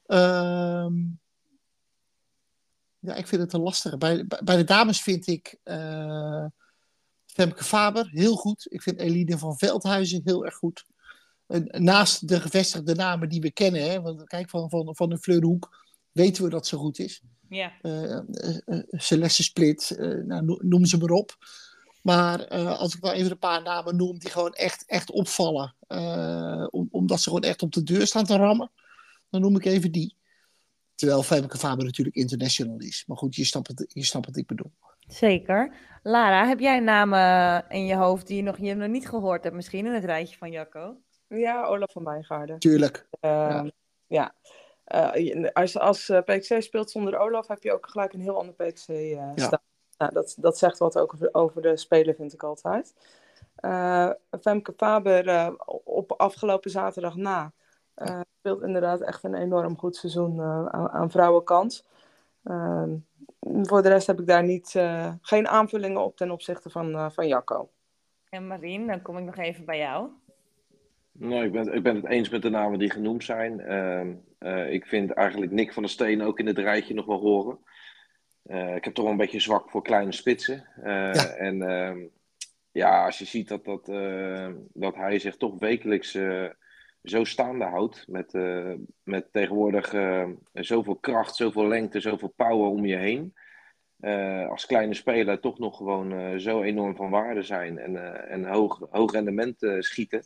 [0.07, 1.21] Um,
[3.03, 3.97] ja, ik vind het een lastige.
[3.97, 6.45] Bij, bij de dames vind ik uh,
[7.25, 8.65] Femke Faber heel goed.
[8.69, 10.85] Ik vind Eline van Veldhuizen heel erg goed
[11.71, 15.85] naast de gevestigde namen die we kennen, hè, want kijk, van, van, van de Fleurhoek
[16.11, 17.21] weten we dat ze goed is.
[17.49, 17.71] Ja.
[17.81, 18.19] Uh,
[18.65, 19.95] uh, Celeste Split,
[20.25, 21.37] nou, noem ze maar op.
[22.01, 25.75] Maar als ik wel even een paar namen noem die gewoon echt, echt opvallen,
[26.69, 28.71] om, omdat ze gewoon echt op de deur staan te rammen,
[29.29, 30.15] dan noem ik even die.
[30.95, 33.03] Terwijl Femke Faber natuurlijk international is.
[33.07, 34.71] Maar goed, je snapt, het, je snapt wat ik bedoel.
[35.07, 35.73] Zeker.
[36.03, 39.55] Lara, heb jij namen in je hoofd die je nog, je nog niet gehoord hebt
[39.55, 40.97] misschien in het rijtje van Jacco?
[41.27, 42.59] Ja, Olaf van Wijngaarden.
[42.59, 43.07] Tuurlijk.
[43.21, 43.71] Uh, ja.
[44.07, 44.35] ja.
[45.17, 48.53] Uh, als als eh, PXC speelt zonder Olaf, heb je ook gelijk een heel ander
[48.53, 49.33] PXC uh, ja.
[49.35, 49.61] staan.
[49.97, 52.93] Nou, dat, dat zegt wat ook over, over de speler, vind ik altijd.
[54.41, 57.53] Femke Faber op afgelopen zaterdag na
[58.39, 61.85] speelt inderdaad echt een enorm goed seizoen aan, aan vrouwenkant.
[62.43, 62.95] Ehm,
[63.39, 64.69] voor de rest heb ik daar niet,
[65.21, 67.69] geen aanvullingen op ten opzichte van, van Jacco.
[68.29, 70.09] En Marien, dan kom ik nog even bij jou.
[71.11, 73.59] Nou, ik ben, ik ben het eens met de namen die genoemd zijn.
[73.59, 74.01] Uh,
[74.39, 77.57] uh, ik vind eigenlijk Nick van der Steen ook in het rijtje nog wel horen.
[78.45, 80.65] Uh, ik heb toch wel een beetje zwak voor kleine spitsen.
[80.75, 81.27] Eh, ja.
[81.27, 81.99] En ehm,
[82.71, 83.85] ja, als je ziet dat, dat,
[84.73, 86.17] dat hij zich toch wekelijks
[87.03, 88.05] zo staande houdt.
[88.07, 88.33] Met,
[89.03, 89.95] met tegenwoordig
[90.53, 93.33] zoveel kracht, zoveel lengte, zoveel power om je heen.
[94.49, 99.11] als kleine speler toch nog gewoon zo enorm van waarde zijn en, en hoog, hoog
[99.11, 100.23] rendement schieten.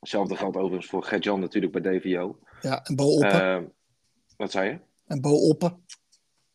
[0.00, 2.38] Hetzelfde geldt overigens voor Gert-Jan natuurlijk bij DVO.
[2.60, 3.62] Ja, en Bo Oppen.
[3.62, 3.68] Uh,
[4.36, 4.78] wat zei je?
[5.06, 5.84] En Bo Oppen.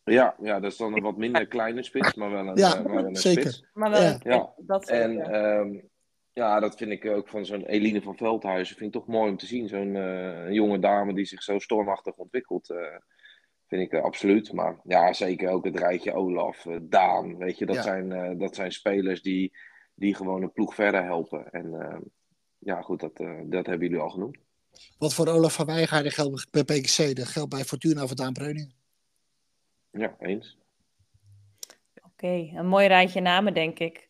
[0.04, 2.84] Ja, ja, dat is dan een wat minder kleine spits, maar wel een, ja, uh,
[2.84, 3.42] maar wel een zeker.
[3.42, 3.64] spits.
[3.72, 4.18] Maar wel ja.
[4.22, 4.52] ja.
[4.56, 5.88] Dat en um,
[6.36, 8.76] ja, dat vind ik ook van zo'n Eline van Veldhuizen.
[8.76, 9.68] Vind ik toch mooi om te zien.
[9.68, 12.70] Zo'n uh, jonge dame die zich zo stormachtig ontwikkelt.
[12.70, 12.96] Uh,
[13.66, 14.52] vind ik absoluut.
[14.52, 17.36] Maar ja, zeker ook het rijtje Olaf, Daan.
[17.36, 17.82] Weet je, dat, ja.
[17.82, 19.56] zijn, dat zijn spelers die,
[19.94, 21.50] die gewoon een ploeg verder helpen.
[21.50, 22.00] En ehm,
[22.58, 24.38] ja, goed, dat, uh, dat hebben jullie al genoemd.
[24.98, 28.74] Wat voor Olaf van Wijngaarden geldt bij PKC, dat geldt bij Fortuna van Daan Breuning.
[29.90, 30.58] Ja, eens.
[31.96, 34.08] Oké, okay, een mooi rijtje namen, denk ik.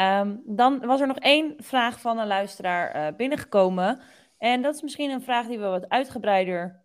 [0.00, 4.00] Um, dan was er nog één vraag van een luisteraar uh, binnengekomen.
[4.38, 6.82] En dat is misschien een vraag die we wat uitgebreider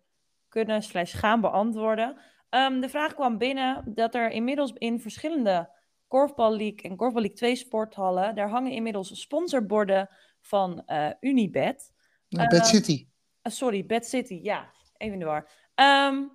[0.48, 2.16] kunnen slash gaan beantwoorden.
[2.50, 5.70] Um, de vraag kwam binnen dat er inmiddels in verschillende
[6.08, 10.08] Korfbal League en Korfbal League 2 sporthallen, daar hangen inmiddels sponsorborden
[10.40, 11.92] van uh, Unibet.
[12.28, 13.08] Nou, Bad City.
[13.42, 15.48] Uh, sorry, Bad City, ja, even de war.
[15.74, 16.30] Um,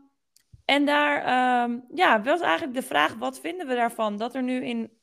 [0.65, 4.65] en daar um, ja, was eigenlijk de vraag, wat vinden we daarvan dat er nu
[4.65, 4.98] in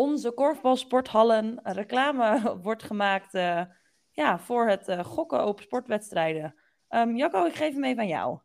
[0.00, 3.62] onze korfbalsporthallen reclame wordt gemaakt uh,
[4.10, 6.54] ja, voor het uh, gokken op sportwedstrijden.
[6.88, 8.38] Um, Jacco, ik geef hem even aan jou.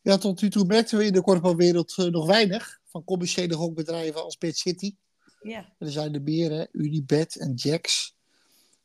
[0.00, 4.38] Ja, tot nu toe merkten we in de korfbalwereld nog weinig van commerciële gokbedrijven als
[4.38, 4.94] Bad City.
[5.40, 5.74] Ja.
[5.78, 8.16] Er zijn de beren, Unibet en Jacks.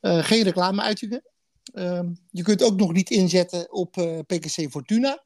[0.01, 1.23] Uh, geen reclameuitingen.
[1.73, 5.23] Uh, je kunt ook nog niet inzetten op eh, PKC Fortuna.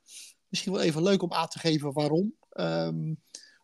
[0.48, 2.36] Misschien wel even leuk om aan te geven waarom.
[2.50, 3.22] Um,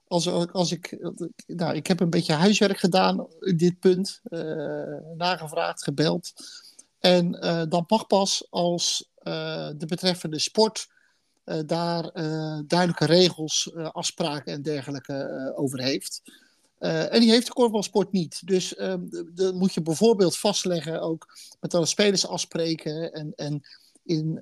[0.10, 1.12] als, als ik,
[1.48, 4.22] nou, ik heb een beetje huiswerk gedaan in dit punt.
[4.30, 6.34] Uh, nagevraagd, gebeld.
[7.00, 7.32] En
[7.70, 9.10] dan mag pas als
[9.78, 10.88] de betreffende sport
[11.66, 12.12] daar
[12.68, 16.22] duidelijke regels, afspraken en dergelijke over heeft.
[16.80, 18.48] en die heeft de korfbalsport niet.
[18.48, 18.76] Dus
[19.34, 23.62] dan moet je bijvoorbeeld vastleggen, ook met alle spelers afspreken en, en
[24.04, 24.42] in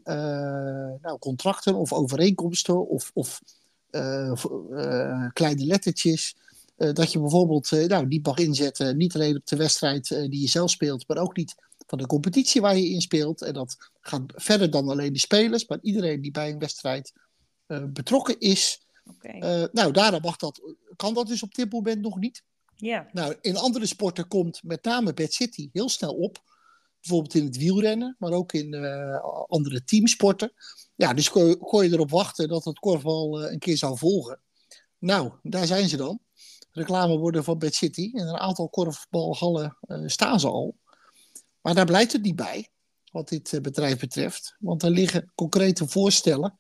[1.02, 3.42] nou, contracten of overeenkomsten of, of
[5.34, 6.36] kleine lettertjes.
[6.76, 10.70] dat je bijvoorbeeld nou, die mag inzetten, niet alleen op de wedstrijd die je zelf
[10.70, 11.56] speelt, maar ook niet
[11.88, 13.42] van de competitie waar je in speelt.
[13.42, 17.14] En dat gaat verder dan alleen de spelers, maar iedereen die bij een wedstrijd
[17.68, 18.88] betrokken is.
[19.16, 19.40] Okay.
[19.40, 20.62] Uh, eh, nou, daarom mag dat,
[20.96, 22.44] kan dat dus op dit moment nog niet.
[22.76, 23.08] Ja.
[23.12, 26.44] Nou, in andere sporten komt met name Bad City heel snel op.
[27.08, 30.54] Bijvoorbeeld in het wielrennen, maar ook in uh, andere teamsporten.
[30.96, 34.42] Ja, dus kon, je erop wachten dat het korfbal een keer zou volgen.
[34.98, 36.20] Nou, daar zijn ze dan.
[36.72, 38.12] Reclameborden van Bad City.
[38.14, 40.76] En een aantal korfbalhallen staan ze al.
[41.62, 42.70] Maar daar blijft het niet bij,
[43.12, 44.56] wat dit eh, bedrijf betreft.
[44.60, 46.60] Want er liggen concrete voorstellen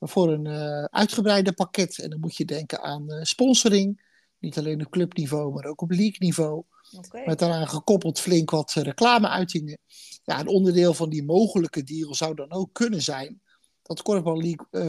[0.00, 1.98] voor een uh, uitgebreide pakket.
[1.98, 4.05] En dan moet je denken aan sponsoring.
[4.38, 6.64] Niet alleen op clubniveau, maar ook op league-niveau.
[6.96, 7.24] Okay.
[7.24, 9.78] Met daaraan gekoppeld flink wat reclameuitingen.
[10.24, 13.40] Ja, een onderdeel van die mogelijke deal zou dan ook kunnen zijn
[13.82, 14.02] dat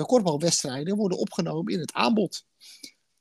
[0.06, 2.46] korfbalwedstrijden worden opgenomen in het aanbod.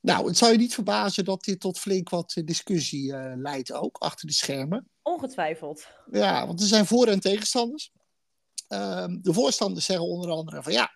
[0.00, 4.26] Nou, het zou je niet verbazen dat dit tot flink wat discussie leidt ook, achter
[4.26, 4.90] de schermen.
[5.02, 5.86] Ongetwijfeld.
[6.10, 7.92] Ja, want er zijn voor- en tegenstanders.
[8.68, 10.90] Ehm, de voorstanders zeggen onder andere van ja,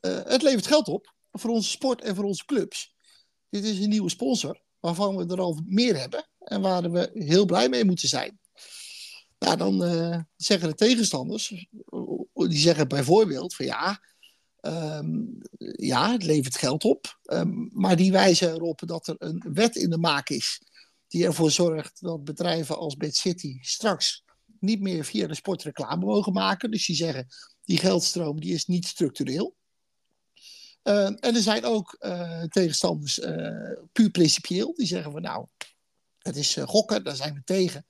[0.00, 2.93] het levert geld op voor onze sport en voor onze clubs.
[3.54, 7.44] Dit is een nieuwe sponsor waarvan we er al meer hebben en waar we heel
[7.44, 8.38] blij mee moeten zijn.
[9.38, 11.48] Dan uh, zeggen de tegenstanders,
[12.32, 14.00] die zeggen bijvoorbeeld van ja,
[14.60, 15.38] um,
[15.76, 19.90] ja, het levert geld op, um, maar die wijzen erop dat er een wet in
[19.90, 20.60] de maak is
[21.08, 24.24] die ervoor zorgt dat bedrijven als Bad City straks
[24.60, 26.70] niet meer via de sport reclame mogen maken.
[26.70, 27.26] Dus die zeggen,
[27.64, 29.56] die geldstroom die is niet structureel.
[30.84, 34.74] Uh, en er zijn ook uh, tegenstanders uh, puur principieel.
[34.74, 35.46] Die zeggen van nou,
[36.18, 37.86] het is gokken, daar zijn we tegen.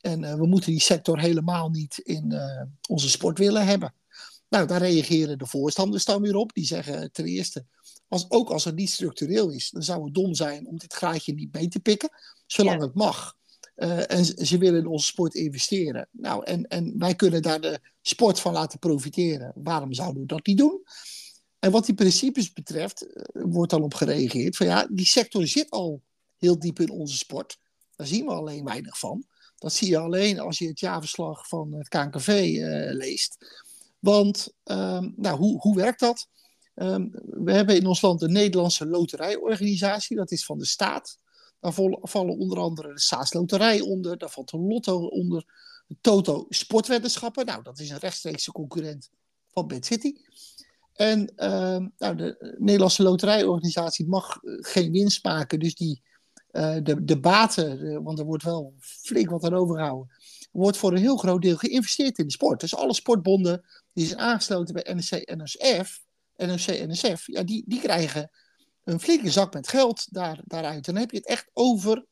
[0.00, 2.40] En we moeten die sector helemaal niet in
[2.88, 3.94] onze sport willen hebben.
[4.48, 6.52] Nou, daar reageren de voorstanders dan weer op.
[6.52, 7.64] Die zeggen ten eerste,
[8.08, 11.34] als, ook als het niet structureel is, dan zou het dom zijn om dit graadje
[11.34, 12.10] niet mee te pikken
[12.46, 13.36] zolang het mag.
[13.76, 16.08] Uh, en ze willen in onze sport investeren.
[16.10, 19.52] Nou, en, en wij kunnen daar de sport van laten profiteren.
[19.54, 20.82] Waarom zouden we dat niet doen?
[21.58, 25.70] En wat die principes betreft, uh, wordt dan op gereageerd van ja, die sector zit
[25.70, 26.02] al
[26.36, 27.58] heel diep in onze sport.
[27.96, 29.24] Daar zien we alleen weinig van.
[29.56, 33.36] Dat zie je alleen als je het jaarverslag van het KNKV eh, leest.
[33.98, 36.28] Want, ehm, nou, hoe, hoe werkt dat?
[36.74, 41.18] Um, we hebben in ons land de Nederlandse Loterijorganisatie, dat is van de staat.
[41.60, 45.44] Daar vallen onder andere de Saasloterij onder, daar valt de Lotto onder,
[45.86, 47.46] de Toto Sportweddenschappen.
[47.46, 49.10] Nou, dat is een rechtstreekse concurrent
[49.52, 50.14] van Bad City.
[50.96, 56.02] En uh, nou, de Nederlandse Loterijorganisatie mag eh, geen winst maken, dus die,
[56.52, 60.16] uh, de, de baten, want er wordt wel flink wat aan overgehouden,
[60.52, 62.60] wordt voor een heel groot deel geïnvesteerd in de sport.
[62.60, 66.04] Dus alle sportbonden die zijn aangesloten bij NSC, NSF,
[66.36, 68.30] NOC, NSF, ja, die, die krijgen
[68.84, 70.84] een flinke zak met geld daar, daaruit.
[70.84, 72.04] Dan heb je het echt over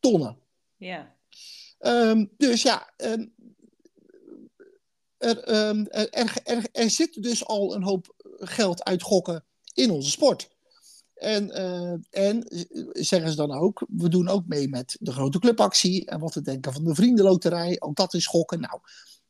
[0.00, 0.38] tonnen.
[0.76, 1.16] Ja.
[1.80, 3.34] Um, dus ja, um,
[5.18, 9.44] er, um, er, er, zit dus al een hoop geld uit gokken
[9.74, 10.48] in onze sport.
[11.14, 12.44] En, uh, en
[12.92, 16.06] zeggen ze dan ook, we doen ook mee met de grote clubactie.
[16.06, 18.60] En wat te denken van de vriendenloterij, ook dat is gokken.
[18.60, 18.80] Nou,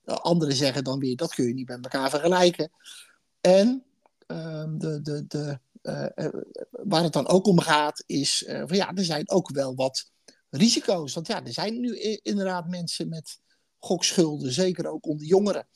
[0.05, 2.71] anderen zeggen dan weer, dat kun je niet met elkaar vergelijken.
[3.41, 3.85] En
[4.27, 6.29] de, de, de, uh,
[6.71, 10.11] waar het dan ook om gaat, is van ja, er zijn ook wel wat
[10.51, 11.15] risico's.
[11.15, 13.39] Want ja, er zijn nu inderdaad mensen met
[13.79, 15.67] gokschulden, zeker ook onder jongeren.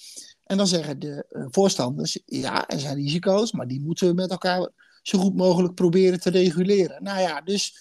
[0.45, 4.71] En dan zeggen de voorstanders, ja, er zijn risico's, maar die moeten we met elkaar
[5.03, 7.03] zo goed mogelijk proberen te reguleren.
[7.03, 7.77] Nou ja, dus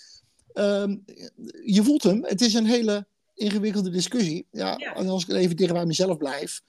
[0.54, 1.04] um,
[1.66, 2.24] je voelt hem.
[2.24, 4.48] Het is een hele ingewikkelde discussie.
[4.52, 4.96] Ja, ja.
[4.96, 6.62] En als ik even dicht bij mezelf blijf.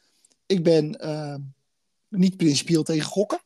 [0.47, 1.37] Ik ben uh,
[2.09, 3.41] niet principieel tegen gokken.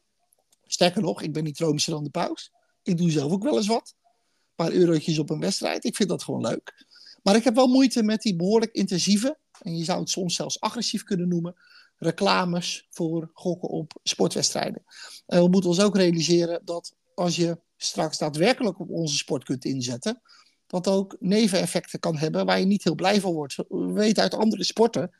[0.66, 2.52] Sterker nog, ik ben niet tronischer dan de paus.
[2.82, 3.94] Ik doe zelf ook wel eens wat.
[3.96, 5.84] Een paar eurotjes op een wedstrijd.
[5.84, 6.84] Ik vind dat gewoon leuk.
[7.22, 10.60] Maar ik heb wel moeite met die behoorlijk intensieve, en je zou het soms zelfs
[10.60, 11.54] agressief kunnen noemen,
[11.96, 14.84] reclames voor gokken op sportwedstrijden.
[15.26, 19.64] En we moeten ons ook realiseren dat als je straks daadwerkelijk op onze sport kunt
[19.64, 20.22] inzetten,
[20.66, 23.56] dat ook neveneffecten kan hebben waar je niet heel blij van wordt.
[23.56, 25.10] We weten uit andere sporten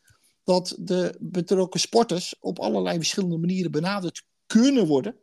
[0.44, 5.16] dat de betrokken sporters op allerlei verschillende manieren benaderd kunnen worden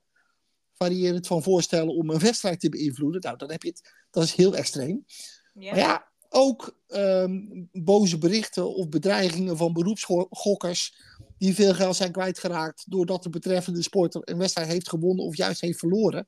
[0.73, 3.21] variërend van voorstellen om een wedstrijd te beïnvloeden.
[3.21, 5.05] Nou, dan heb je het, dat is heel extreem.
[5.53, 5.69] Ja.
[5.71, 10.95] Maar ja, ook um, boze berichten of bedreigingen van beroepsgokkers,
[11.37, 15.61] die veel geld zijn kwijtgeraakt doordat de betreffende sporter een wedstrijd heeft gewonnen of juist
[15.61, 16.27] heeft verloren.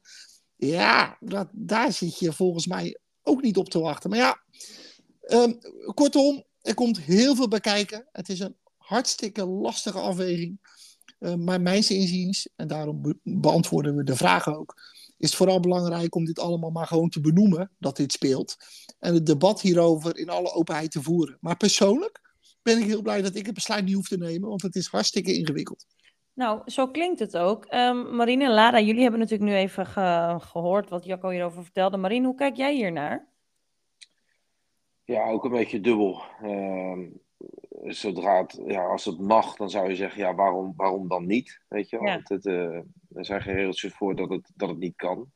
[0.55, 4.09] Ja, dat, daar zit je volgens mij ook niet op te wachten.
[4.09, 4.43] Maar ja,
[5.21, 5.53] ehm,
[5.93, 8.07] kortom, er komt heel veel bij kijken.
[8.11, 10.59] Het is een hartstikke lastige afweging.
[11.19, 14.75] Uh, maar mijns inziens, en daarom beantwoorden we de vraag ook,
[15.25, 18.55] is het vooral belangrijk om dit allemaal maar gewoon te benoemen dat dit speelt.
[18.99, 21.37] En het debat hierover in alle openheid te voeren.
[21.39, 22.21] Maar persoonlijk
[22.61, 24.87] ben ik heel blij dat ik het besluit niet hoef te nemen, want het is
[24.87, 25.85] hartstikke ingewikkeld.
[26.33, 27.73] Nou, zo klinkt het ook.
[27.73, 29.85] Um, Marine en Lara, jullie hebben natuurlijk nu even
[30.41, 31.97] gehoord wat Jacco hierover vertelde.
[31.97, 33.27] Marine, hoe kijk jij hiernaar?
[35.03, 36.23] Ja, ook een beetje dubbel.
[36.43, 36.97] Uh,
[37.93, 41.59] zodra het, ja, als het mag, dan zou je zeggen, ja, waarom, waarom dan niet?
[41.67, 42.75] Weet je, want het, uh,
[43.13, 45.33] er zijn geen regeltjes voor dat het, dat het niet kan.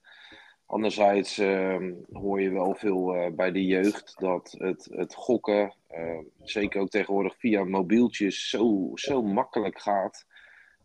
[0.65, 6.19] Anderzijds uh, hoor je wel veel uh, bij de jeugd dat het, het gokken, uh,
[6.43, 10.25] zeker ook tegenwoordig via mobieltjes, zo, zo makkelijk gaat.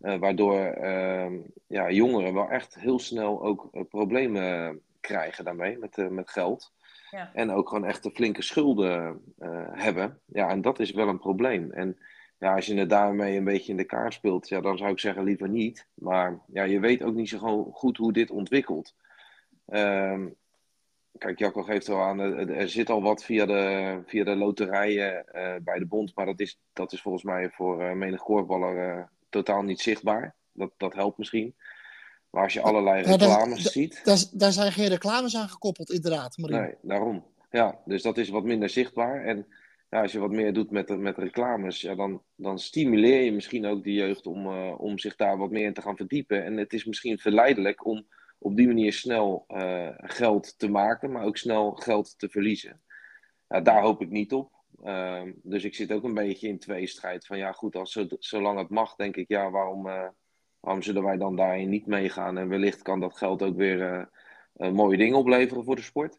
[0.00, 6.30] Eh, waardoor ehm, ja, jongeren wel echt heel snel ook problemen krijgen daarmee met, met
[6.30, 6.72] geld.
[7.32, 9.20] En ook gewoon echt flinke schulden
[9.72, 10.20] hebben.
[10.26, 11.70] Ja, en dat is wel een probleem.
[11.72, 11.98] En
[12.38, 15.00] ja, als je het daarmee een beetje in de kaart speelt, ja, dan zou ik
[15.00, 15.86] zeggen liever niet.
[15.94, 18.94] Maar ja, je weet ook niet zo goed hoe dit ontwikkelt.
[19.66, 20.34] Um,
[21.18, 25.54] kijk, Jacco geeft wel aan, er zit al wat via de, via de loterijen uh,
[25.62, 29.62] bij de bond, maar dat is, dat is volgens mij voor uh, menig korfballer totaal
[29.62, 30.34] niet zichtbaar.
[30.52, 31.54] Dat, dat helpt misschien.
[32.34, 34.00] Maar als je allerlei reclames ja, ziet...
[34.04, 36.56] Daar, daar zijn geen reclames aan gekoppeld, inderdaad, Marie.
[36.56, 37.24] Nee, daarom.
[37.50, 39.24] Ja, dus dat is wat minder zichtbaar.
[39.24, 39.46] En
[39.90, 43.66] ja, als je wat meer doet met, met reclames, ja, dan, dan stimuleer je misschien
[43.66, 46.44] ook de jeugd om, om zich daar wat meer in te gaan verdiepen.
[46.44, 48.06] En het is misschien verleidelijk om
[48.38, 52.80] op die manier snel uh, geld te maken, maar ook snel geld te verliezen.
[53.46, 54.52] daar hoop ik niet op.
[54.84, 57.26] Uh, dus ik zit ook een beetje in tweestrijd.
[57.26, 60.08] Van ja, goed, als, zolang het mag, denk ik, ja, waarom, uh,
[60.64, 62.38] waarom zullen wij dan daarin niet meegaan?
[62.38, 64.08] En wellicht kan dat geld ook weer
[64.56, 66.18] uh, mooie dingen opleveren voor de sport.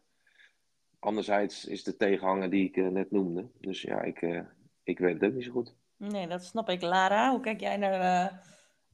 [0.98, 3.48] Anderzijds is de tegenhanger die ik net noemde.
[3.60, 4.44] Dus ja, ik,
[4.82, 5.74] ik weet het ook niet zo goed.
[5.96, 6.82] Nee, dat snap ik.
[6.82, 8.32] Lara, hoe kijk jij naar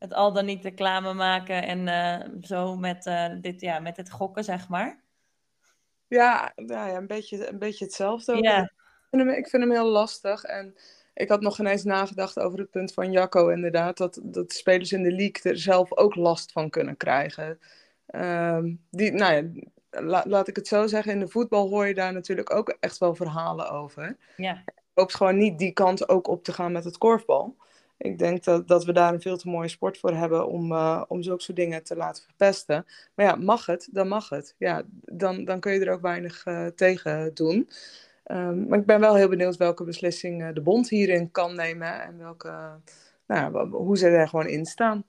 [0.02, 4.10] het al dan niet reclame maken en uh, zo met, uh, dit, ja, met het
[4.10, 5.00] gokken, zeg maar?
[6.08, 8.36] Ja, ja, ja een, beetje, een beetje hetzelfde.
[8.36, 8.62] Ja.
[8.62, 8.70] Ik,
[9.10, 10.42] vind hem, ik vind hem heel lastig.
[10.44, 10.74] En
[11.14, 13.96] ik had nog ineens nagedacht over het punt van Jacco, inderdaad.
[13.96, 17.58] Dat, dat spelers in de league er zelf ook last van kunnen krijgen.
[18.14, 19.50] Um, die, nou ja,
[20.00, 22.98] la, laat ik het zo zeggen, in de voetbal hoor je daar natuurlijk ook echt
[22.98, 24.16] wel verhalen over.
[24.36, 24.64] Ja.
[24.94, 27.56] Hoopt gewoon niet die kant ook op te gaan met het korfbal
[28.02, 31.02] ik denk dat, dat we daar een veel te mooie sport voor hebben om, uh,
[31.08, 32.86] om zulke soort dingen te laten verpesten.
[33.14, 34.54] Maar ja, mag het, dan mag het.
[34.58, 37.68] Ja, dan, dan kun je er ook weinig uh, tegen doen.
[38.24, 42.18] Um, maar ik ben wel heel benieuwd welke beslissing de bond hierin kan nemen en
[42.18, 42.80] welke,
[43.26, 45.04] nou, hoe ze er gewoon in staan.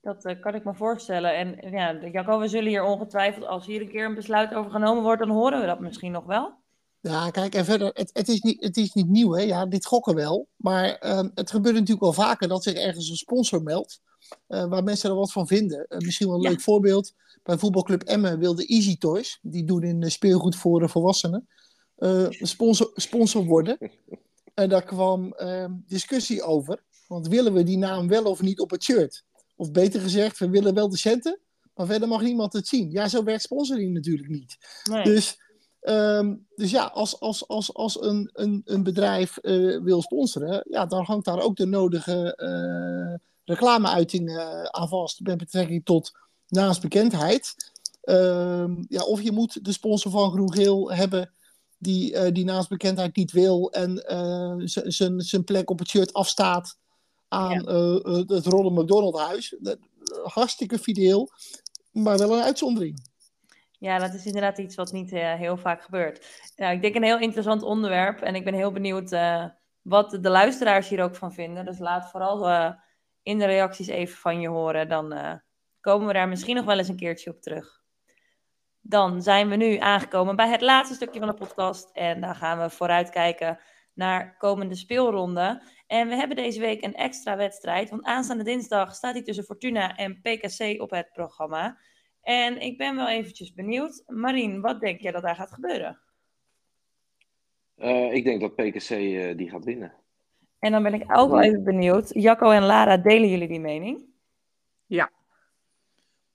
[0.00, 1.36] Dat uh, kan ik me voorstellen.
[1.36, 5.02] En ja, Jacco, we zullen hier ongetwijfeld, als hier een keer een besluit over genomen
[5.02, 6.52] wordt, dan horen we dat misschien nog wel.
[7.00, 9.42] Ja, kijk, en verder, het, het, is, niet, het is niet nieuw, hè?
[9.42, 10.48] Ja, dit gokken wel.
[10.56, 14.00] Maar um, het gebeurt natuurlijk wel vaker dat zich ergens een sponsor meldt.
[14.48, 15.86] Uh, waar mensen er wat van vinden.
[15.88, 17.14] Uh, misschien wel een leuk voorbeeld.
[17.42, 21.48] Bij voetbalclub Emmen wilde Easy Toys, die doen in speelgoed voor volwassenen,
[22.02, 23.78] uh, sponsor, sponsor worden.
[24.54, 26.82] En daar kwam ehm, discussie over.
[27.06, 29.24] Want willen we die naam wel of niet op het shirt?
[29.56, 31.38] Of beter gezegd, we willen wel de centen,
[31.74, 32.90] maar verder mag niemand het zien.
[32.90, 34.56] Ja, zo werkt sponsoring natuurlijk niet.
[34.90, 35.04] Nee.
[35.04, 35.40] Dus
[35.82, 40.86] Um, dus ja, als, als, als, als een, een, een bedrijf uh, wil sponsoren, ja,
[40.86, 46.12] dan hangt daar ook de nodige uh, reclameuiting uh, aan vast met betrekking tot
[46.48, 47.54] naamsbekendheid.
[48.02, 51.32] Um, ja, of je moet de sponsor van Groen-Geel hebben
[51.82, 54.02] die die naamsbekendheid niet wil en
[55.16, 56.78] zijn plek op het shirt afstaat
[57.28, 58.34] aan ja.
[58.34, 59.56] het Ronald McDonald huis.
[60.24, 61.30] Hartstikke fideel,
[61.92, 63.10] maar wel een uitzondering.
[63.78, 66.26] Ja, dat is inderdaad iets wat niet heel vaak gebeurt.
[66.56, 69.10] Nou, ik denk een heel interessant onderwerp en ik ben heel benieuwd
[69.82, 71.64] wat de luisteraars hier ook van vinden.
[71.64, 72.74] Dus laat vooral
[73.22, 74.88] in de reacties even van je horen.
[74.88, 75.40] Dan
[75.80, 77.81] komen we daar misschien nog wel eens een keertje op terug.
[78.82, 82.58] Dan zijn we nu aangekomen bij het laatste stukje van de podcast en dan gaan
[82.60, 83.58] we vooruitkijken
[83.94, 85.62] naar komende speelronde.
[85.86, 89.96] En we hebben deze week een extra wedstrijd, want aanstaande dinsdag staat hij tussen Fortuna
[89.96, 91.78] en PKC op het programma.
[92.22, 94.02] En ik ben wel eventjes benieuwd.
[94.06, 95.98] Marien, wat denk jij dat daar gaat gebeuren?
[97.76, 99.92] Uh, ik denk dat PKC uh, eh, die gaat winnen.
[100.58, 102.10] En dan ben ik ook wel even benieuwd.
[102.14, 104.04] Jacco en Lara, delen jullie die mening?
[104.86, 105.10] Ja.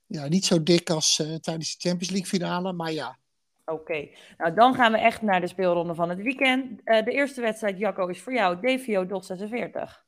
[0.08, 3.18] Ja, niet zo dik als uh, tijdens de Champions League finale, maar ja.
[3.64, 6.84] Oké, nou dan gaan we echt naar de speelronde van het weekend.
[6.84, 10.06] de eerste wedstrijd, Jacco, is voor jou DVO DOS 46.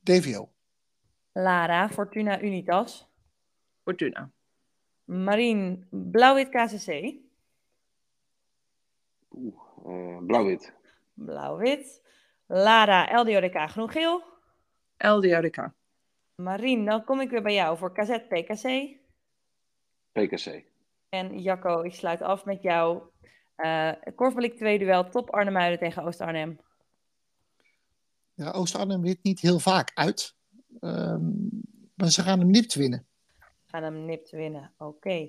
[0.00, 0.48] DVO.
[1.32, 3.08] Lara, Fortuna Unitas.
[3.82, 4.30] Fortuna.
[5.04, 7.14] Marien, Blauw-Wit KCC.
[9.30, 9.54] Oeh,
[9.86, 10.72] uh, Blauw-Wit.
[11.14, 12.02] Blauw-Wit.
[12.46, 14.22] Lara, LDODK Groen-Geel.
[14.98, 15.70] LDODK.
[16.34, 18.96] Marien, dan kom ik weer bij jou voor KZ PKC.
[20.12, 20.64] PKC.
[21.08, 23.02] En Jacco, ik sluit af met jou.
[23.56, 26.60] Uh, Korfbalik 2 duel, top Arnhem tegen Oost-Arnhem.
[28.34, 30.36] Ja, Oost-Arnhem wint niet heel vaak uit.
[30.80, 31.48] Um,
[31.94, 33.06] maar ze gaan hem nipt winnen.
[33.66, 35.28] Gaan hem nipt winnen, oké.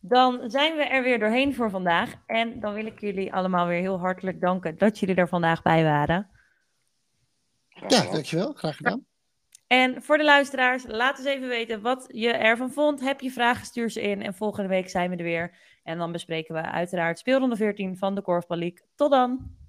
[0.00, 2.14] Dan zijn we er weer doorheen voor vandaag.
[2.26, 5.82] En dan wil ik jullie allemaal weer heel hartelijk danken dat jullie er vandaag bij
[5.82, 6.30] waren.
[7.68, 8.52] Ja, dankjewel.
[8.52, 9.06] Graag gedaan.
[9.74, 13.00] En voor de luisteraars, laat eens even weten wat je ervan vond.
[13.00, 14.22] Heb je vragen, stuur ze in.
[14.22, 15.56] En volgende week zijn we er weer.
[15.82, 18.70] En dan bespreken we uiteraard speelronde 14 van de Korfbal.
[18.94, 19.62] Tot dan!